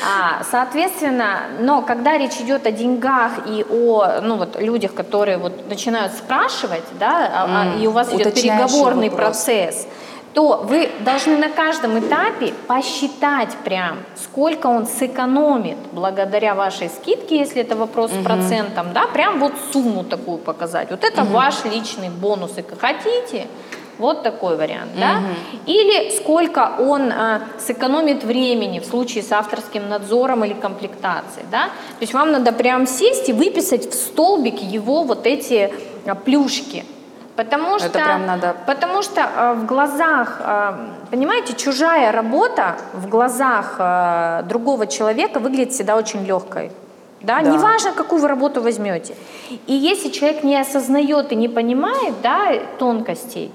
[0.04, 5.68] А, соответственно, но когда речь идет о деньгах и о ну, вот, людях, которые вот
[5.68, 9.26] начинают спрашивать, да, М, и у вас идет переговорный вопрос.
[9.44, 9.86] процесс,
[10.36, 17.62] то вы должны на каждом этапе посчитать прям, сколько он сэкономит благодаря вашей скидке, если
[17.62, 20.90] это вопрос с процентом, да, прям вот сумму такую показать.
[20.90, 22.58] Вот это ваш личный бонус.
[22.58, 23.46] И хотите,
[23.96, 25.22] вот такой вариант, да?
[25.64, 31.68] Или сколько он а, сэкономит времени в случае с авторским надзором или комплектацией, да?
[31.68, 35.72] То есть вам надо прям сесть и выписать в столбик его вот эти
[36.04, 36.84] а, плюшки.
[37.36, 40.78] Потому Это что, прям надо- потому что а, в глазах, а,
[41.10, 46.72] понимаете, чужая работа в глазах а, другого человека выглядит всегда очень легкой.
[47.20, 47.40] Да?
[47.40, 47.50] Да.
[47.50, 49.14] Неважно, какую вы работу возьмете.
[49.66, 53.52] И если человек не осознает и не понимает да, тонкостей,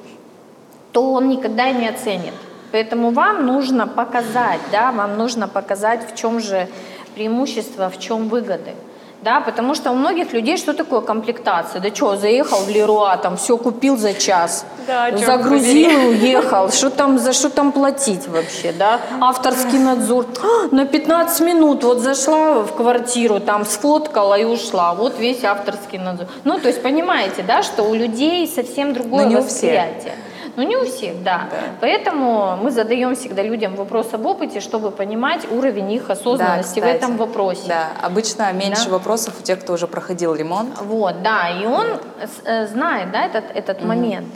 [0.91, 2.33] то он никогда не оценит.
[2.71, 6.67] Поэтому вам нужно показать, да, вам нужно показать, в чем же
[7.15, 8.73] преимущество, в чем выгоды.
[9.21, 11.79] Да, потому что у многих людей что такое комплектация?
[11.79, 16.71] Да что, заехал в Леруа, там все купил за час, Да, загрузил и уехал.
[16.71, 18.99] Что там, за что там платить вообще, да?
[19.19, 20.25] Авторский надзор.
[20.41, 24.95] А, На 15 минут вот зашла в квартиру, там сфоткала и ушла.
[24.95, 26.27] Вот весь авторский надзор.
[26.43, 29.83] Ну, то есть понимаете, да, что у людей совсем другое Но не у всех.
[30.51, 30.53] Восприятие.
[30.55, 31.47] Ну, не у всех, да.
[31.79, 36.89] Поэтому мы задаем всегда людям вопрос об опыте, чтобы понимать уровень их осознанности Да, в
[36.89, 37.67] этом вопросе.
[37.67, 38.91] Да, обычно меньше Да.
[38.91, 40.69] вопросов у тех, кто уже проходил ремонт.
[40.81, 41.87] Вот, да, и он
[42.45, 44.27] э, знает, да, этот, этот момент.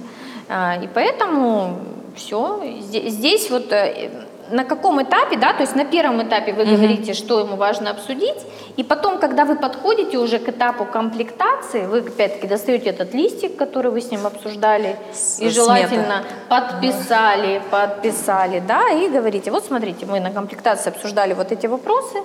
[0.50, 1.80] А, И поэтому
[2.16, 2.62] все.
[2.92, 4.10] Здесь вот э,
[4.52, 8.38] на каком этапе, да, то есть на первом этапе вы говорите, что ему важно обсудить,
[8.78, 13.92] и потом, когда вы подходите уже к этапу комплектации, вы опять-таки достаете этот листик, который
[13.92, 15.54] вы с ним обсуждали, С- и смета.
[15.56, 22.18] желательно подписали, подписали, да, и говорите, вот смотрите, мы на комплектации обсуждали вот эти вопросы,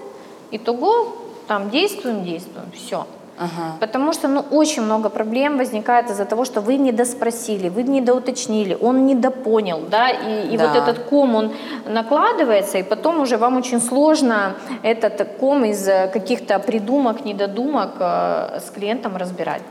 [0.51, 3.07] итого там действуем, действуем, все.
[3.42, 3.76] Ага.
[3.81, 9.07] Потому что ну, очень много проблем возникает из-за того, что вы недоспросили, вы недоуточнили, он
[9.07, 10.66] недопонял, да, и, и Да.
[10.68, 11.53] вот этот ком, он
[11.87, 18.61] накладывается, и потом уже вам очень сложно этот ком из э, каких-то придумок, недодумок э,
[18.61, 19.62] с клиентом разбирать.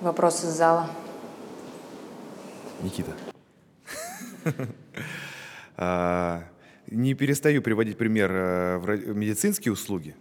[0.00, 0.86] Вопрос из зала.
[2.82, 3.12] Никита.
[5.76, 6.44] А,
[6.86, 10.14] Не перестаю приводить пример э, вра- медицинские услуги.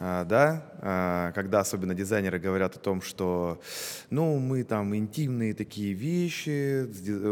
[0.00, 3.60] А, Да, когда особенно дизайнеры говорят о том, что,
[4.10, 6.88] ну, мы там интимные такие вещи,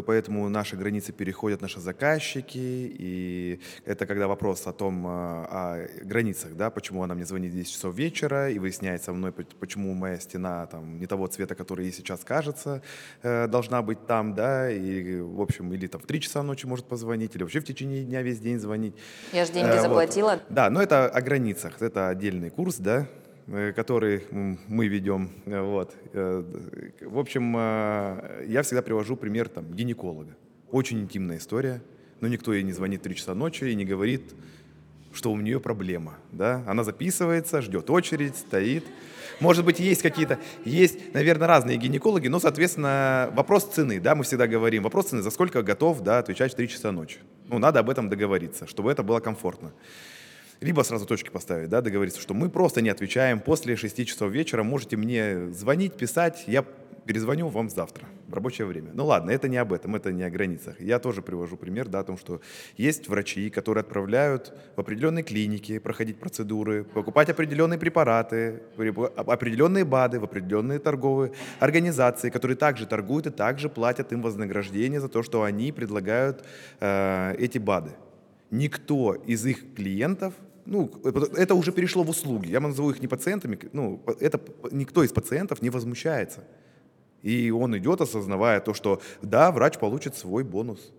[0.07, 6.57] поэтому наши границы переходят наши заказчики, и это когда вопрос о том, а, о границах,
[6.57, 10.19] да, почему она мне звонит в 10 часов вечера и выясняет со мной, почему моя
[10.19, 12.83] стена там не того цвета, который ей сейчас кажется,
[13.23, 16.87] э, должна быть там, да, и, в общем, или там в 3 часа ночи может
[16.87, 18.95] позвонить, или вообще в течение дня весь день звонить.
[19.33, 19.83] Я же деньги Э, вот.
[19.83, 20.41] заплатила.
[20.49, 23.07] Да, но это о границах, это отдельный курс, да,
[23.47, 25.95] который м, мы ведем, э, вот.
[26.13, 26.43] Э,
[27.01, 30.37] В общем, э, я всегда привожу пример там гинеколога.
[30.71, 31.81] Очень интимная история,
[32.21, 34.35] но никто ей не звонит в 3 часа ночи и не говорит,
[35.13, 36.63] что у нее проблема, да.
[36.67, 38.85] Она записывается, ждет очередь, стоит.
[39.41, 44.47] Может быть, есть какие-то, есть, наверное, разные гинекологи, но, соответственно, вопрос цены, да, мы всегда
[44.47, 47.19] говорим, вопрос цены, за сколько готов, да, отвечать в 3 часа ночи.
[47.49, 49.73] Ну, надо об этом договориться, чтобы это было комфортно.
[50.61, 53.41] Либо сразу точки поставить, да, договориться, что мы просто не отвечаем.
[53.41, 56.65] После 6 часов вечера можете мне звонить, писать, я
[57.07, 58.91] перезвоню вам завтра в рабочее время.
[58.93, 60.81] Ну ладно, это не об этом, это не о границах.
[60.81, 62.41] Я тоже привожу пример, да, о том, что
[62.77, 70.19] есть врачи, которые отправляют в определенные клиники проходить процедуры, покупать определенные препараты, преп- определенные БАДы
[70.19, 75.45] в определенные торговые организации, которые также торгуют и также платят им вознаграждение за то, что
[75.45, 76.45] они предлагают
[76.81, 77.93] э, эти БАДы
[78.51, 80.35] никто из их клиентов,
[80.67, 85.13] ну, это уже перешло в услуги, я назову их не пациентами, ну, это никто из
[85.13, 86.45] пациентов не возмущается.
[87.23, 90.93] И он идет, осознавая то, что да, врач получит свой бонус,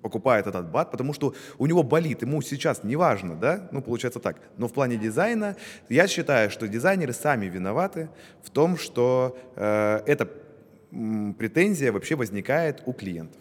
[0.00, 4.20] покупает этот бат, потому что у него болит, ему сейчас не важно, да, ну, получается
[4.20, 4.40] так.
[4.56, 5.56] Но в плане дизайна
[5.88, 8.08] я считаю, что дизайнеры сами виноваты
[8.42, 10.28] в том, что э, эта
[11.38, 13.40] претензия вообще возникает у клиентов.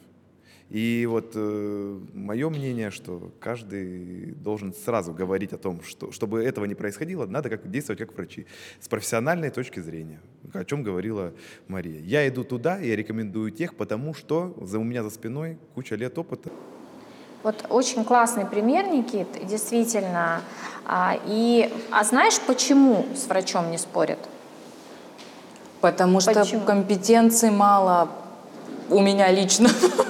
[0.69, 6.65] И вот э, мое мнение, что каждый должен сразу говорить о том, что чтобы этого
[6.65, 8.47] не происходило, надо как, действовать как врачи,
[8.81, 10.19] с профессиональной точки зрения,
[10.53, 11.33] о чем говорила
[11.67, 12.01] Мария.
[12.01, 16.17] Я иду туда, я рекомендую тех, потому что за, у меня за спиной куча лет
[16.17, 16.49] опыта.
[17.43, 20.41] Вот очень классный пример, Никит, действительно.
[20.83, 24.17] А, и, а знаешь, почему с врачом не спорят?
[25.79, 26.65] Потому что Почему?
[26.65, 28.09] компетенций мало
[28.89, 29.69] у меня лично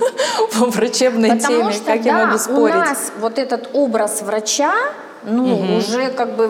[0.59, 1.71] по врачебной Потому теме.
[1.73, 2.75] что, как да, я могу у спорить?
[2.75, 4.73] нас вот этот образ врача,
[5.27, 6.49] ну, уже как бы э,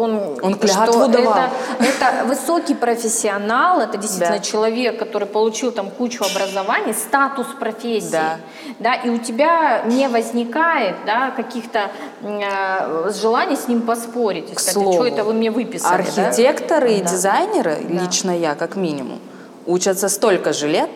[0.00, 0.38] он...
[0.40, 1.34] Он клятву давал.
[1.34, 1.50] Это,
[1.80, 4.42] это высокий профессионал, это действительно Да.
[4.42, 8.10] человек, который получил там кучу образований, статус профессии.
[8.12, 8.36] Да.
[8.78, 11.90] Да, и у тебя не возникает да, каких-то
[12.22, 14.46] э, желаний с ним поспорить.
[14.54, 16.06] К сказать, «А слову, что это вы мне выписали?
[16.16, 17.10] да?» Архитекторы и Да.
[17.10, 18.02] дизайнеры, Да.
[18.04, 19.18] лично я как минимум,
[19.66, 20.88] учатся столько же лет,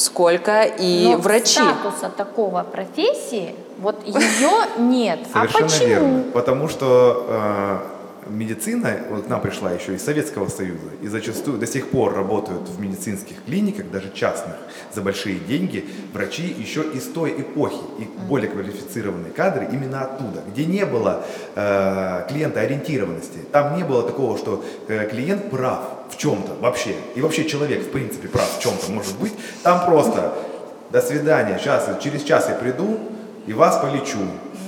[0.00, 1.60] сколько и Но врачи.
[1.60, 5.20] статуса такого профессии, вот ее нет.
[5.34, 5.88] а Совершенно почему?
[5.88, 6.22] верно.
[6.32, 7.78] Потому что э,
[8.30, 12.68] медицина вот к нам пришла еще из Советского Союза и зачастую до сих пор работают
[12.68, 14.56] в медицинских клиниках, даже частных,
[14.94, 15.84] за большие деньги,
[16.14, 21.24] врачи еще из той эпохи и более квалифицированные кадры именно оттуда, где не было
[21.56, 23.38] э, клиентоориентированности.
[23.52, 25.80] Там не было такого, что э, клиент прав
[26.10, 29.32] в чем-то вообще, и вообще человек в принципе прав в чем-то может быть.
[29.62, 30.34] Там просто
[30.90, 32.98] до свидания, сейчас, через час я приду
[33.46, 34.18] и вас полечу,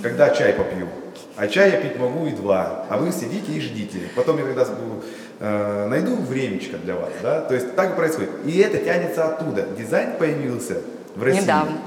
[0.03, 0.88] когда чай попью.
[1.36, 4.01] А чай я пить могу и два, а вы сидите и ждите.
[4.14, 4.66] Потом я когда
[5.40, 8.30] э, найду времечко для вас, да, то есть так и происходит.
[8.45, 9.66] И это тянется оттуда.
[9.76, 10.78] Дизайн появился
[11.16, 11.40] в России.
[11.40, 11.78] Недавно.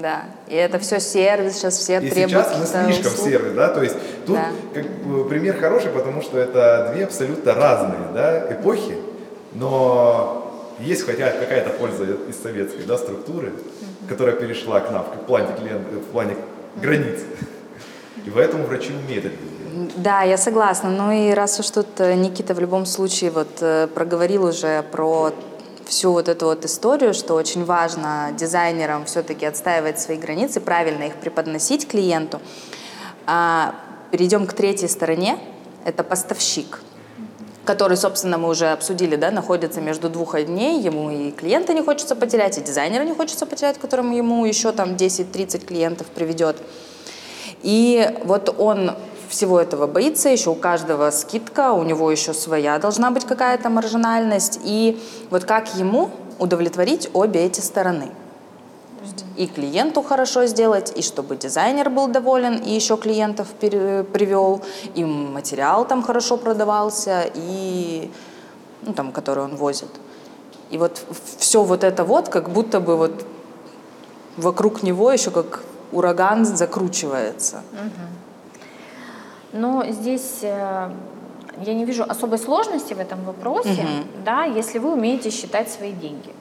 [0.00, 0.22] Да.
[0.46, 3.28] И это все сервис, сейчас все И требуют сейчас мы слишком услуг.
[3.28, 3.96] сервис, да, то есть
[4.26, 4.46] тут Да.
[4.74, 4.84] как
[5.28, 8.96] пример хороший, потому что это две абсолютно разные, да, эпохи,
[9.54, 10.44] но
[10.80, 13.52] есть хотя какая-то польза из советской, да, структуры,
[14.08, 16.36] которая перешла к нам в плане, клиент, в плане
[16.76, 17.20] границ.
[18.24, 19.92] И поэтому врачи умеют это делать.
[19.96, 20.90] Да, я согласна.
[20.90, 25.30] Ну и раз уж тут э, Никита в любом случае вот э, проговорил уже про
[25.88, 31.14] всю вот эту вот историю, что очень важно дизайнерам все-таки отстаивать свои границы, правильно их
[31.16, 32.40] преподносить клиенту.
[33.26, 33.74] А,
[34.12, 35.38] перейдем к третьей стороне.
[35.84, 36.80] Это поставщик
[37.64, 42.16] который, собственно, мы уже обсудили, да, находится между двух огней, ему и клиента не хочется
[42.16, 46.56] потерять, и дизайнера не хочется потерять, которому ему еще там 10-30 клиентов приведет.
[47.62, 48.92] И вот он
[49.28, 54.60] всего этого боится, еще у каждого скидка, у него еще своя должна быть какая-то маржинальность.
[54.64, 55.00] И
[55.30, 58.10] вот как ему удовлетворить обе эти стороны?
[59.36, 64.62] И клиенту хорошо сделать, и чтобы дизайнер был доволен, и еще клиентов привел,
[64.94, 68.10] и материал там хорошо продавался, и
[68.82, 69.90] ну, там, который он возит.
[70.70, 71.00] И вот
[71.38, 73.24] все вот это вот, как будто бы вот
[74.36, 75.62] вокруг него еще как
[75.92, 77.62] ураган закручивается.
[79.52, 80.90] Но здесь э,
[81.64, 83.84] я не вижу особой сложности в этом вопросе,
[84.24, 86.32] да, если вы умеете считать свои деньги.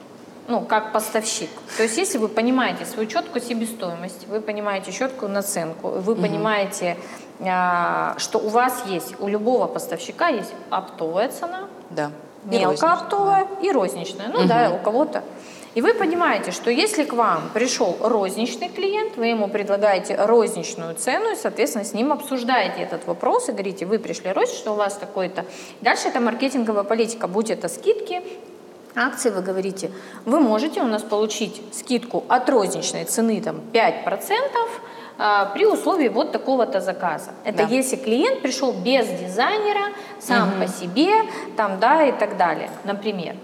[0.47, 1.49] Ну, как поставщик.
[1.75, 6.97] То есть, если вы понимаете свою четкую себестоимость, вы понимаете четкую наценку, вы понимаете,
[7.41, 12.11] а, что у вас есть, у любого поставщика есть оптовая цена, Да.
[12.45, 14.27] И мелко розничная, оптовая и розничная.
[14.29, 15.21] Ну да, у кого-то.
[15.77, 21.33] И вы понимаете, что если к вам пришел розничный клиент, вы ему предлагаете розничную цену,
[21.33, 25.45] и, соответственно, с ним обсуждаете этот вопрос и говорите, вы пришли рознично, у вас такой-то.
[25.81, 28.23] Дальше это маркетинговая политика, будь это скидки,
[28.95, 29.91] акции, вы говорите,
[30.25, 34.71] вы можете у нас получить скидку от розничной цены там, 5%,
[35.19, 37.29] а, при условии вот такого-то заказа.
[37.43, 37.75] Это Да.
[37.75, 41.13] если клиент пришел без дизайнера, сам по себе,
[41.55, 43.35] там, да, и так далее, например.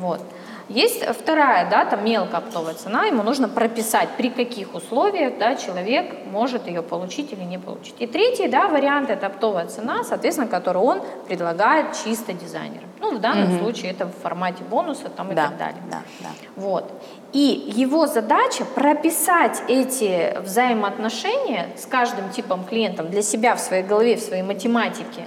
[0.00, 0.20] Вот.
[0.68, 6.10] Есть вторая, да, там мелкая оптовая цена, ему нужно прописать, при каких условиях, да, человек
[6.30, 7.94] может ее получить или не получить.
[7.98, 12.88] И третий, да, вариант это оптовая цена, соответственно, которую он предлагает чисто дизайнерам.
[13.00, 15.82] Ну, в данном случае это в формате бонуса там и Да, так далее.
[15.90, 16.28] да, да.
[16.54, 16.90] Вот.
[17.32, 24.16] И его задача прописать эти взаимоотношения с каждым типом клиентом для себя в своей голове,
[24.16, 25.26] в своей математике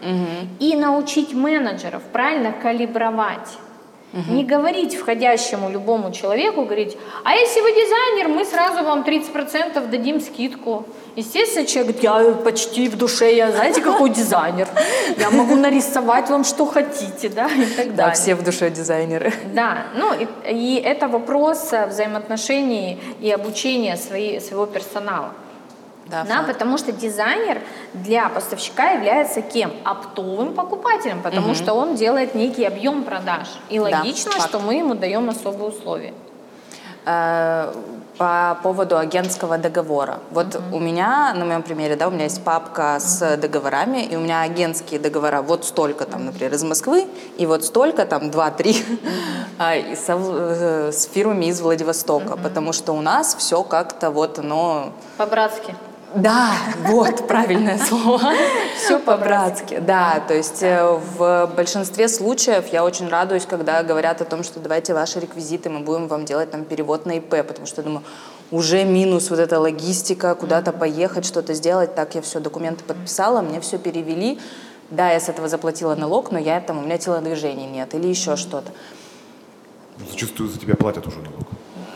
[0.59, 3.57] и научить менеджеров правильно калибровать.
[4.29, 10.21] Не говорить входящему любому человеку, говорить, а если вы дизайнер, мы сразу вам 30% дадим
[10.21, 10.85] скидку.
[11.17, 14.67] Естественно, человек говорит, я почти в душе, я знаете, какой дизайнер.
[15.17, 18.13] Я могу нарисовать вам, что хотите, да, и так Да, далее.
[18.15, 19.33] все в душе дизайнеры.
[19.53, 25.33] Да, ну и, и это вопрос э, взаимоотношений и обучения своей, своего персонала.
[26.07, 27.61] Да, Да, потому что дизайнер
[27.93, 29.73] для поставщика является кем?
[29.83, 33.47] Оптовым покупателем, потому что он делает некий объем продаж.
[33.69, 34.49] И Да, логично, факт.
[34.49, 36.13] что мы ему даем особые условия.
[37.05, 37.73] Э,
[38.17, 40.19] По поводу агентского договора.
[40.31, 44.21] Вот у меня, на моем примере, да, у меня есть папка с договорами, и у
[44.21, 48.85] меня агентские договора вот столько, там, например, из Москвы, и вот столько, там, 2-3
[49.59, 55.75] а, э, с фирмами из Владивостока, потому что у нас все как-то вот оно По-братски.
[56.13, 56.51] Да,
[56.87, 58.33] вот правильное слово.
[58.77, 59.79] Все по-братски.
[59.79, 64.59] Да, то есть э, в большинстве случаев я очень радуюсь, когда говорят о том, что
[64.59, 68.03] давайте ваши реквизиты, мы будем вам делать там перевод на ИП, потому что, думаю,
[68.51, 71.95] уже минус вот эта логистика, куда-то поехать, что-то сделать.
[71.95, 74.39] Так, я все, документы подписала, мне все перевели.
[74.91, 78.35] Да, я с этого заплатила налог, но я там, у меня телодвижений нет или еще
[78.35, 78.71] что-то.
[80.09, 81.47] Зачастую за тебя платят уже налог.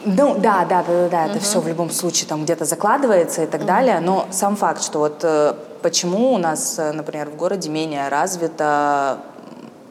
[0.05, 3.47] Ну да, да, да, да, да это все в любом случае там где-то закладывается и
[3.47, 3.99] так далее.
[3.99, 9.19] Но сам факт, что вот э, почему у нас, э, например, в городе менее развито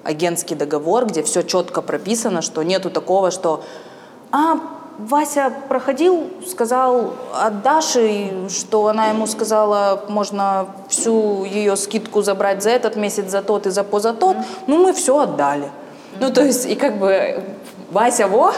[0.04, 3.62] агентский договор, где все четко прописано, что нету такого, что
[4.30, 4.59] а
[4.98, 12.70] Вася проходил, сказал от Даши, что она ему сказала, можно всю ее скидку забрать за
[12.70, 14.36] этот месяц, за тот и за поза тот.
[14.66, 15.70] Ну, мы все отдали.
[16.20, 17.44] Ну, то есть, и как бы
[17.91, 18.53] Вася, во,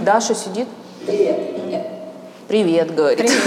[0.00, 0.68] Даша сидит.
[1.06, 1.86] Привет.
[2.48, 3.30] Привет, говорит.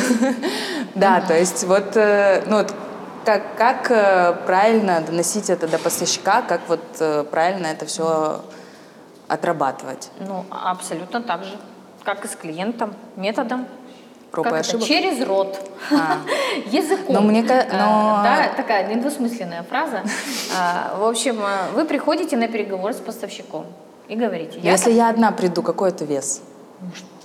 [0.95, 2.71] Да, то есть вот, э, ну, вот
[3.25, 8.41] как, как э, правильно доносить это до поставщика, как вот э, правильно это все
[9.27, 10.11] отрабатывать?
[10.19, 11.57] Ну, абсолютно так же,
[12.03, 13.65] как и с клиентом, методом.
[14.29, 14.59] Проб Как это?
[14.61, 14.87] ошибок?
[14.87, 15.57] Через рот,
[15.91, 16.17] А.
[16.71, 17.15] языком.
[17.15, 20.01] Но мне А, но- Да, такая недвусмысленная фраза.
[20.55, 21.39] А, В общем,
[21.73, 23.65] вы приходите на переговор с поставщиком
[24.07, 26.41] и говорите, я Если я одна приду, какой это вес?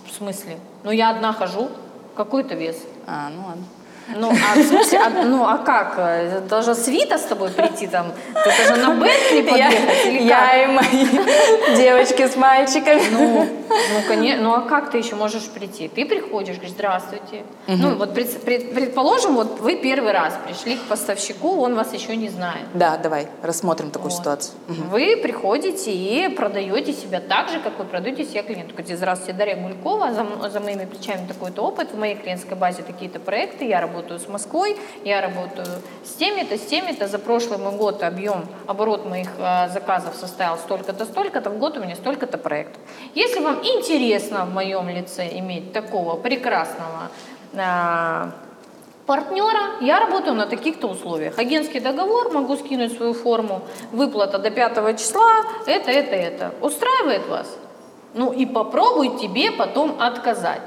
[0.06, 0.58] В смысле?
[0.84, 1.68] Ну, я одна хожу,
[2.16, 2.76] какой-то вес.
[3.06, 3.64] А, ну ладно.
[4.16, 6.46] Ну, а в смысле, а, ну, а как?
[6.48, 8.12] Должна свита с тобой прийти там?
[8.34, 10.22] Ты должна на Бентли подъехать или?
[10.22, 11.06] Я и мои
[11.76, 13.02] девочки с мальчиками.
[13.12, 15.88] Ну, ну, конечно, ну а как ты еще можешь прийти?
[15.88, 17.42] Ты приходишь, говоришь, здравствуйте.
[17.66, 22.16] Ну, вот пред- пред- предположим, вот вы первый раз пришли к поставщику, он вас еще
[22.16, 22.62] не знает.
[22.74, 24.18] Да, давай рассмотрим такую Вот.
[24.18, 24.54] ситуацию.
[24.68, 24.88] Мгм.
[24.88, 28.72] Вы приходите и продаете себя так же, как вы продаете себя клиенту.
[28.72, 33.20] Говорите, здравствуйте, Дарья Гулькова, за, за моими плечами такой-то опыт, в моей клиентской базе такие-то
[33.20, 35.66] проекты, я работаю с Москвой, я работаю
[36.04, 37.08] с теми-то, с теми-то.
[37.08, 41.80] За прошлый мой год объем, оборот моих э, заказов составил столько-то, столько-то, в год у
[41.80, 42.80] меня столько-то проектов.
[43.14, 47.10] Если вам интересно в моем лице иметь такого прекрасного
[47.52, 48.30] э,
[49.06, 51.38] партнера, я работаю на таких-то условиях.
[51.38, 56.54] Агентский договор, могу скинуть свою форму, выплата до 5 числа, это, это, это.
[56.60, 57.48] Устраивает вас?
[58.14, 60.62] Ну и попробуй тебе потом отказать.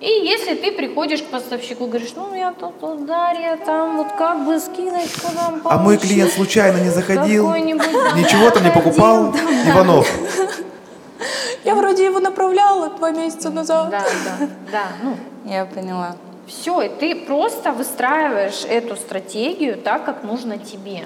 [0.00, 4.60] И если ты приходишь к поставщику, говоришь, ну я тут, Дарья, там вот как бы
[4.60, 9.34] скидочку нам А мой клиент случайно не заходил, ничего там не покупал,
[9.66, 10.08] Иванов.
[11.64, 13.90] Я вроде его направляла два месяца назад.
[13.90, 16.14] Да, да, да, ну Я поняла.
[16.46, 21.04] все, и ты просто выстраиваешь эту стратегию так, как нужно тебе.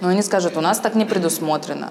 [0.00, 1.90] Но они скажут, у нас так не предусмотрено.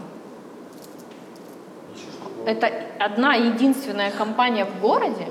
[2.46, 5.28] Это одна единственная компания в городе,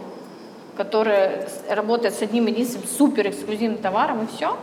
[0.79, 4.57] которая работает с одним единственным супер эксклюзивным товаром, и все.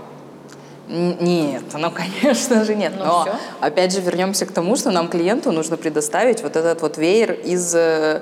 [0.87, 2.93] Нет, ну, конечно же, нет.
[2.97, 3.27] Ну, Но,
[3.59, 7.73] опять же, вернемся к тому, что нам клиенту нужно предоставить вот этот вот веер из
[7.75, 8.21] э,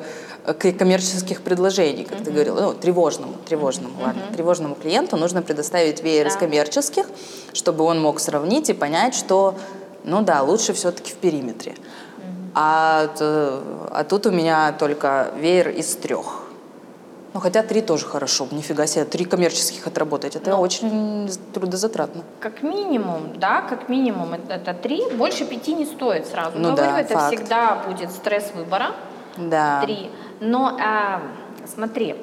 [0.80, 6.34] коммерческих предложений, как ты говорила, ну, тревожному, тревожному, ладно, тревожному клиенту нужно предоставить веер из
[6.36, 6.39] Да.
[6.39, 7.06] коммерческих,
[7.54, 9.56] чтобы он мог сравнить и понять, что,
[10.06, 11.76] ну да, лучше все-таки в периметре.
[12.56, 13.24] А, т-
[13.91, 16.43] а тут у меня только веер из трех.
[17.34, 20.60] Ну, хотя три тоже хорошо, нифига себе, три коммерческих отработать, это Ну.
[20.62, 22.22] очень трудозатратно.
[22.40, 26.60] Как минимум, да, как минимум это, три, больше пяти не стоит сразу.
[26.60, 27.36] Ну Говорю, да, это факт.
[27.36, 28.92] всегда будет стресс выбора.
[29.38, 29.82] Да.
[29.82, 30.12] Три.
[30.42, 31.22] Но а,
[31.66, 32.16] смотри,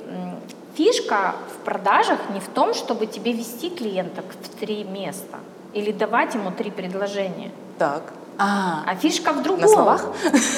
[0.77, 5.39] фишка в продажах не в том, чтобы тебе вести клиента в три места
[5.73, 7.51] или давать ему три предложения.
[7.79, 8.03] Так.
[8.43, 9.61] А, А фишка в другом.
[9.61, 10.07] На словах?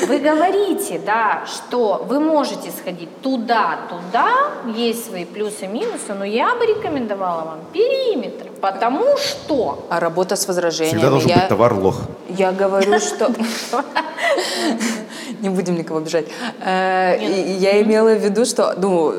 [0.07, 4.29] Вы говорите, да, что вы можете сходить туда, туда,
[4.73, 10.37] есть свои плюсы и минусы, но я бы рекомендовала вам периметр, потому что а работа
[10.37, 10.99] с возражениями.
[10.99, 11.97] Всегда должен я, быть товар лох.
[12.29, 13.33] я говорю, что...
[15.41, 16.27] Не будем никого обижать.
[16.65, 17.17] Э,
[17.59, 18.75] Я имела в виду, что...
[18.77, 19.13] Ну,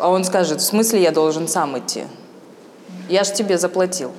[0.00, 2.04] а он скажет, в смысле я должен сам идти?
[3.08, 4.12] Я ж тебе заплатил.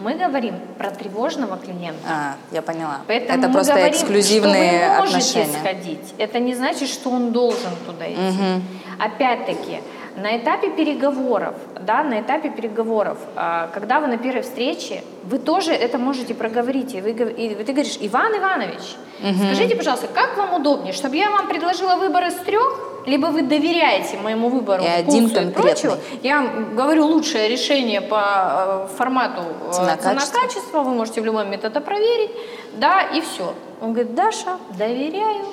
[0.00, 2.00] Мы говорим про тревожного клиента.
[2.08, 3.00] А, я поняла.
[3.06, 5.58] Поэтому Это просто говорим, эксклюзивные что вы можете отношения.
[5.60, 6.14] сходить.
[6.18, 8.62] Это не значит, что он должен туда идти.
[8.98, 9.80] Опять-таки,
[10.16, 15.72] на этапе переговоров, да, на этапе переговоров, а, когда вы на первой встрече, вы тоже
[15.72, 16.94] это можете проговорить.
[16.94, 18.96] И, вы, и ты говоришь, Иван Иванович,
[19.44, 24.16] скажите, пожалуйста, как вам удобнее, чтобы я вам предложила выбор из трех, либо вы доверяете
[24.18, 25.62] моему выбору И вкусу один и конкретный.
[25.62, 30.40] прочего, я вам говорю лучшее решение по э, формату э, Цена-качество.
[30.40, 32.30] качество, вы можете в любой метод это проверить,
[32.76, 33.54] да, и все.
[33.80, 35.46] Он говорит, Даша, доверяю,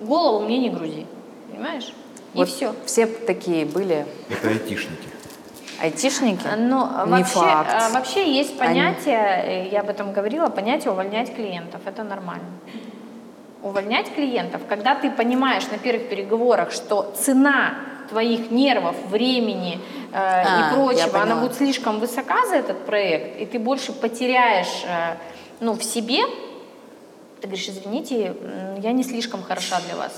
[0.00, 1.06] голову мне не грузи,
[1.50, 1.92] понимаешь?
[2.34, 2.74] И Вот все.
[2.86, 5.08] Все такие были Это айтишники.
[5.80, 6.46] Айтишники?
[6.56, 7.70] Ну, Не вообще, факт.
[7.72, 11.80] а, вообще есть Они- понятие, э, я об этом говорила, понятие увольнять клиентов.
[11.86, 12.44] Это нормально.
[13.62, 17.74] Увольнять клиентов, когда ты понимаешь на первых переговорах, что цена
[18.08, 19.80] твоих нервов, времени
[20.12, 24.84] э, А, и прочего, она будет слишком высока за этот проект, и ты больше потеряешь
[24.86, 25.16] э,
[25.60, 26.22] ну, в себе,
[27.40, 28.34] ты говоришь, извините,
[28.78, 30.12] я не слишком хороша для вас.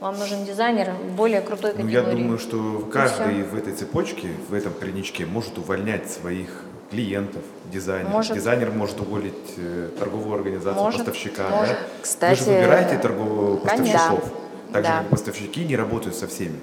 [0.00, 1.94] Вам нужен дизайнер более крутой Ну, категории.
[1.94, 8.08] я думаю, что каждый в этой цепочке, в этом тройничке может увольнять своих клиентов, дизайнер.
[8.08, 8.34] Может.
[8.34, 10.98] Дизайнер может уволить э, торговую организацию, Может.
[11.00, 11.48] поставщика.
[11.50, 11.74] Может.
[11.74, 11.78] Да?
[12.02, 14.24] Кстати, Вы же выбираете торговых поставщиков.
[14.72, 14.98] Так же, Да.
[14.98, 16.58] как поставщики не работают со всеми.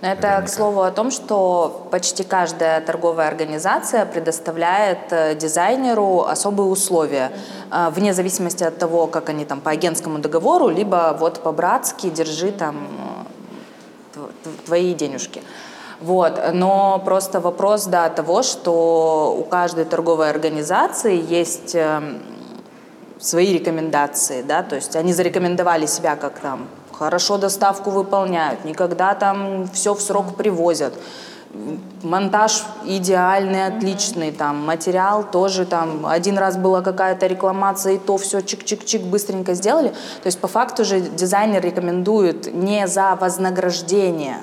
[0.00, 0.46] Но это, Наверняка.
[0.46, 7.32] к слову, о том, что почти каждая торговая организация предоставляет э, дизайнеру особые условия,
[7.72, 12.52] э, вне зависимости от того, как они там по агентскому договору, либо вот по-братски держи
[12.52, 12.76] там
[14.14, 15.42] тв- тв- твои денежки.
[16.00, 16.40] Вот.
[16.52, 22.22] Но просто вопрос да, того, что у каждой торговой организации есть эм,
[23.18, 29.68] свои рекомендации, да, то есть они зарекомендовали себя как там хорошо доставку выполняют, никогда там
[29.72, 30.94] все в срок привозят,
[32.02, 38.38] монтаж идеальный, отличный, там материал тоже там один раз была какая-то рекламация и то все
[38.38, 44.38] чик-чик-чик быстренько сделали, то есть по факту же дизайнер рекомендует не за вознаграждение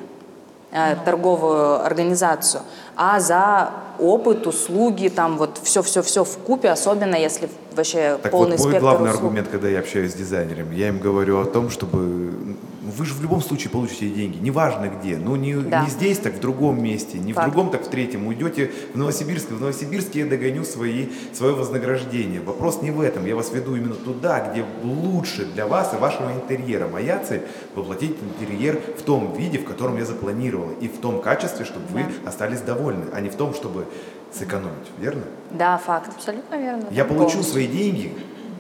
[1.05, 2.63] торговую организацию,
[2.95, 8.59] а за опыт, услуги, там вот все-все-все в купе, особенно если вообще Так полный вот,
[8.59, 9.23] мой спектр главный услуг.
[9.23, 12.55] аргумент, когда я общаюсь с дизайнерами, я им говорю о том, чтобы ну,
[12.97, 15.83] вы же в любом случае получите деньги, неважно где, ну не, Да.
[15.83, 17.47] не здесь, так в другом месте, не Факт.
[17.47, 18.27] в другом, так в третьем.
[18.27, 22.41] Уйдете в Новосибирск, в Новосибирске я догоню свои, свое вознаграждение.
[22.41, 26.31] Вопрос не в этом, я вас веду именно туда, где лучше для вас и вашего
[26.31, 26.87] интерьера.
[26.87, 27.41] Моя цель–
[27.75, 32.05] воплотить интерьер в том виде, в котором я запланировала, и в том качестве, чтобы вы
[32.25, 33.85] остались довольны, а не в том, чтобы
[34.31, 35.23] сэкономить, верно?
[35.51, 36.09] Да, факт.
[36.15, 36.85] Абсолютно верно.
[36.91, 37.13] Я да.
[37.13, 38.13] получу свои деньги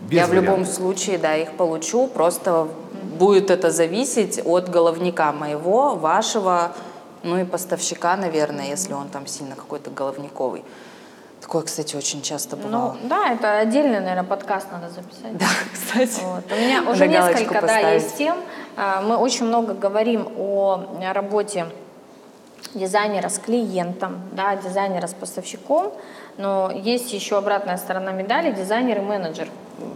[0.09, 0.75] без Я в любом вариантов.
[0.75, 2.67] случае, да, их получу, просто
[3.17, 6.73] будет это зависеть от головника моего, вашего,
[7.23, 10.63] ну и поставщика, наверное, если он там сильно какой-то головниковый.
[11.41, 12.97] Такое, кстати, очень часто бывало.
[13.01, 15.37] Ну, да, это отдельный, наверное, подкаст надо записать.
[15.37, 16.21] да, кстати.
[16.23, 16.43] Вот.
[16.51, 18.03] У меня уже несколько да, поставить.
[18.03, 18.37] есть тем.
[18.77, 21.67] А, Мы очень много говорим о работе
[22.73, 25.93] дизайнера с клиентом, да, дизайнера с поставщиком,
[26.37, 29.47] но есть еще обратная сторона медали, дизайнер и менеджер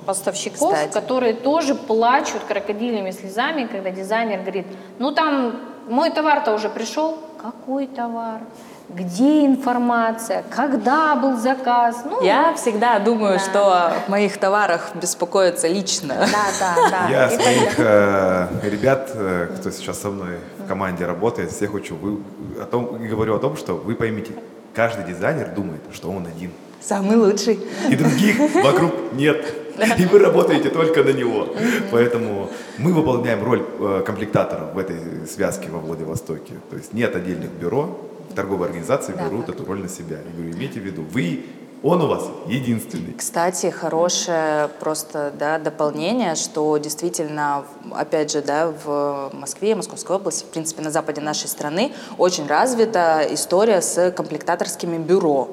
[0.06, 0.92] поставщиков, Кстати.
[0.94, 4.68] которые тоже плачут крокодильными слезами, когда дизайнер говорит,
[5.00, 8.42] ну там мой товар-то уже пришел, какой товар?
[8.90, 10.44] Где информация?
[10.50, 11.98] Когда был заказ?
[12.06, 13.40] Ну, Я всегда думаю, Да.
[13.40, 16.16] что о моих товарах беспокоятся лично.
[16.16, 17.10] Да, да, да.
[17.12, 21.96] Я своих тогда- э, ребят, э, кто сейчас со мной в команде работает, всех учу.
[22.02, 22.18] Вы,
[22.60, 24.32] о том, и говорю о том, что вы поймите,
[24.74, 26.50] каждый дизайнер думает, что он один.
[26.82, 27.60] Самый лучший.
[27.90, 29.54] И других вокруг нет.
[30.00, 31.48] И вы работаете только на него.
[31.92, 36.54] Поэтому мы выполняем роль э, комплектатора в этой связке во Владивостоке.
[36.72, 37.96] То есть нет отдельных бюро,
[38.36, 39.56] торговые организации Да, берут так.
[39.56, 40.18] эту роль на себя.
[40.18, 41.46] Я говорю, имейте в виду, вы,
[41.82, 43.14] он у вас единственный.
[43.18, 50.48] Кстати, хорошее просто да, дополнение, что действительно, опять же, да, в Москве, Московской области, в
[50.48, 55.52] принципе, на западе нашей страны очень развита история с комплектаторскими бюро,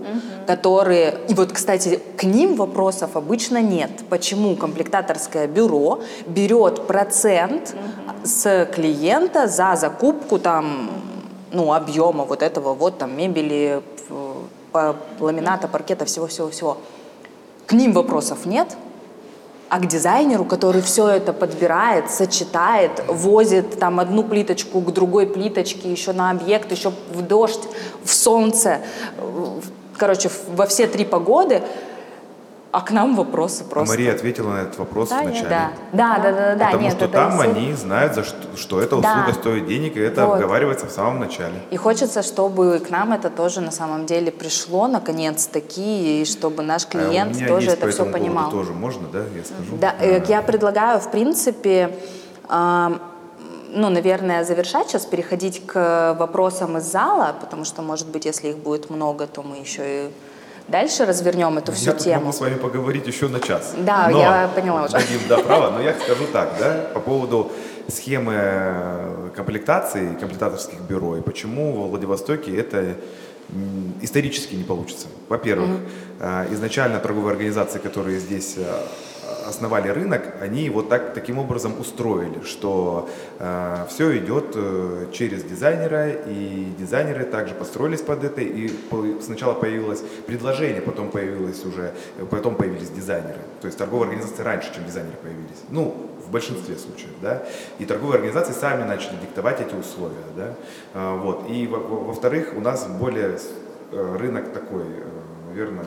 [0.48, 1.16] которые...
[1.28, 3.90] И вот, кстати, к ним вопросов обычно нет.
[4.10, 7.76] Почему комплектаторское бюро берет процент
[8.24, 10.90] с клиента за закупку там
[11.56, 13.82] ну, объема вот этого вот там мебели,
[15.18, 16.76] ламината, паркета, всего-всего-всего.
[17.66, 18.76] К ним вопросов нет,
[19.68, 25.90] а к дизайнеру, который все это подбирает, сочетает, возит там одну плиточку к другой плиточке,
[25.90, 27.62] еще на объект, еще в дождь,
[28.04, 28.82] в солнце,
[29.96, 31.62] короче, во все три погоды,
[32.72, 33.94] а к нам вопросы А просто.
[33.94, 35.48] Мария ответила на этот вопрос Да, вначале.
[35.48, 36.64] Да, да, да, да, да.
[36.66, 39.08] Потому нет, что там все- они знают, за что, что эта Да.
[39.10, 40.34] услуга стоит денег, и это Вот.
[40.34, 41.54] обговаривается в самом начале.
[41.70, 46.84] И хочется, чтобы к нам это тоже на самом деле пришло наконец-таки, и чтобы наш
[46.84, 48.50] А клиент меня тоже есть это по все понимал.
[48.50, 49.76] тоже можно, да, я скажу?
[49.80, 51.96] Да, э, я предлагаю, в принципе,
[52.48, 52.92] а,
[53.70, 58.58] ну, наверное, завершать сейчас, переходить к вопросам из зала, потому что, может быть, если их
[58.58, 60.10] будет много, то мы еще и
[60.68, 62.20] дальше развернем эту всю Я тут тему.
[62.20, 63.74] могу с вами поговорить еще на час.
[63.78, 64.92] Да, Но я поняла уже.
[64.92, 67.50] Дадим, да, право, но я скажу так, да, по поводу
[67.88, 72.96] схемы э, комплектации, комплектаторских бюро, и почему во Владивостоке это
[74.02, 75.06] исторически не получится.
[75.28, 75.70] Во-первых,
[76.20, 78.64] э, изначально торговые организации, которые здесь э,
[79.46, 86.10] основали рынок, они вот так, таким образом устроили, что э, все идет э, через дизайнера,
[86.10, 88.70] и дизайнеры также построились под это, и
[89.22, 91.92] сначала появилось предложение, потом появилось уже,
[92.30, 93.38] потом появились дизайнеры.
[93.60, 95.62] То есть торговые организации раньше, чем дизайнеры появились.
[95.70, 97.42] Ну, в большинстве случаев, да,
[97.78, 100.54] и торговые организации сами начали диктовать эти условия, да,
[100.94, 103.38] а, вот, и во-вторых, у нас более
[103.92, 104.84] э, рынок такой,
[105.48, 105.86] наверное,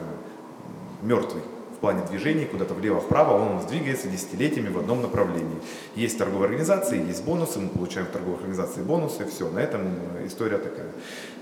[1.01, 1.43] мертвый,
[1.79, 5.55] в плане движений куда-то влево-вправо, он у нас двигается десятилетиями в одном направлении.
[5.95, 9.83] Есть торговые организации, есть бонусы, мы получаем в торговых организациях бонусы, все, на этом
[10.25, 10.87] история такая.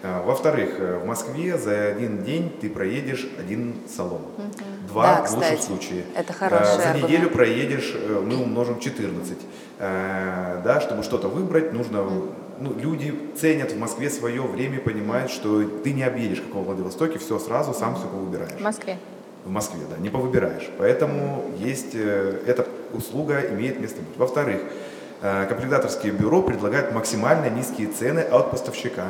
[0.03, 4.21] А, во-вторых, э, в Москве за один день ты проедешь один салон.
[4.89, 6.03] Два да, в лучшем кстати, случае.
[6.15, 7.03] Это хороший За аргумент.
[7.09, 9.39] неделю проедешь, э, мы умножим 14.
[9.79, 12.03] Э, Да, чтобы что-то выбрать, нужно
[12.59, 17.17] ну, люди ценят в Москве свое время, понимают, что ты не объедешь, как во Владивостоке,
[17.17, 18.59] все сразу, сам все повыбираешь.
[18.59, 18.99] В Москве.
[19.47, 20.69] В Москве, да, не повыбираешь.
[20.77, 24.17] Поэтому есть, э, эта услуга имеет место быть.
[24.17, 24.61] Во-вторых,
[25.21, 29.05] э, комплектаторские бюро предлагают максимально низкие цены от поставщика.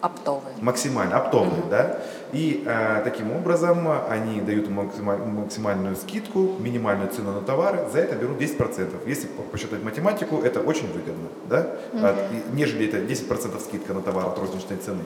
[0.00, 0.54] Оптовые.
[0.62, 1.98] Максимально, оптовые, да.
[2.32, 8.16] И э, таким образом они дают максималь- максимальную скидку, минимальную цену на товары, за это
[8.16, 9.06] берут 10%.
[9.06, 14.00] Если по- посчитать математику, это очень выгодно, да, От- и- нежели это 10% скидка на
[14.00, 15.02] товар от розничной цены.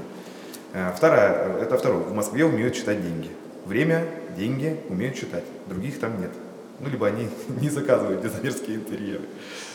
[0.74, 3.30] Э, Вторая, это второе, в Москве умеют считать деньги.
[3.64, 4.06] Время,
[4.36, 6.30] деньги умеют считать, других там нет.
[6.80, 7.28] Ну, либо они
[7.60, 9.22] не заказывают дизайнерские интерьеры.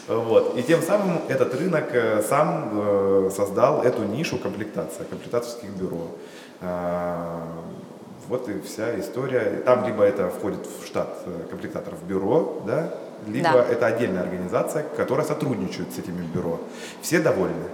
[0.07, 0.57] Вот.
[0.57, 6.07] И тем самым этот рынок э, сам э, создал эту нишу комплектация, комплектаторских бюро.
[6.61, 7.47] А,
[8.27, 9.61] Вот и вся история.
[9.65, 12.93] Там либо это входит в штат э, комплектаторов бюро, да,
[13.27, 13.65] либо Да.
[13.65, 16.59] это отдельная организация, которая сотрудничает с этими бюро.
[17.01, 17.65] Все довольны.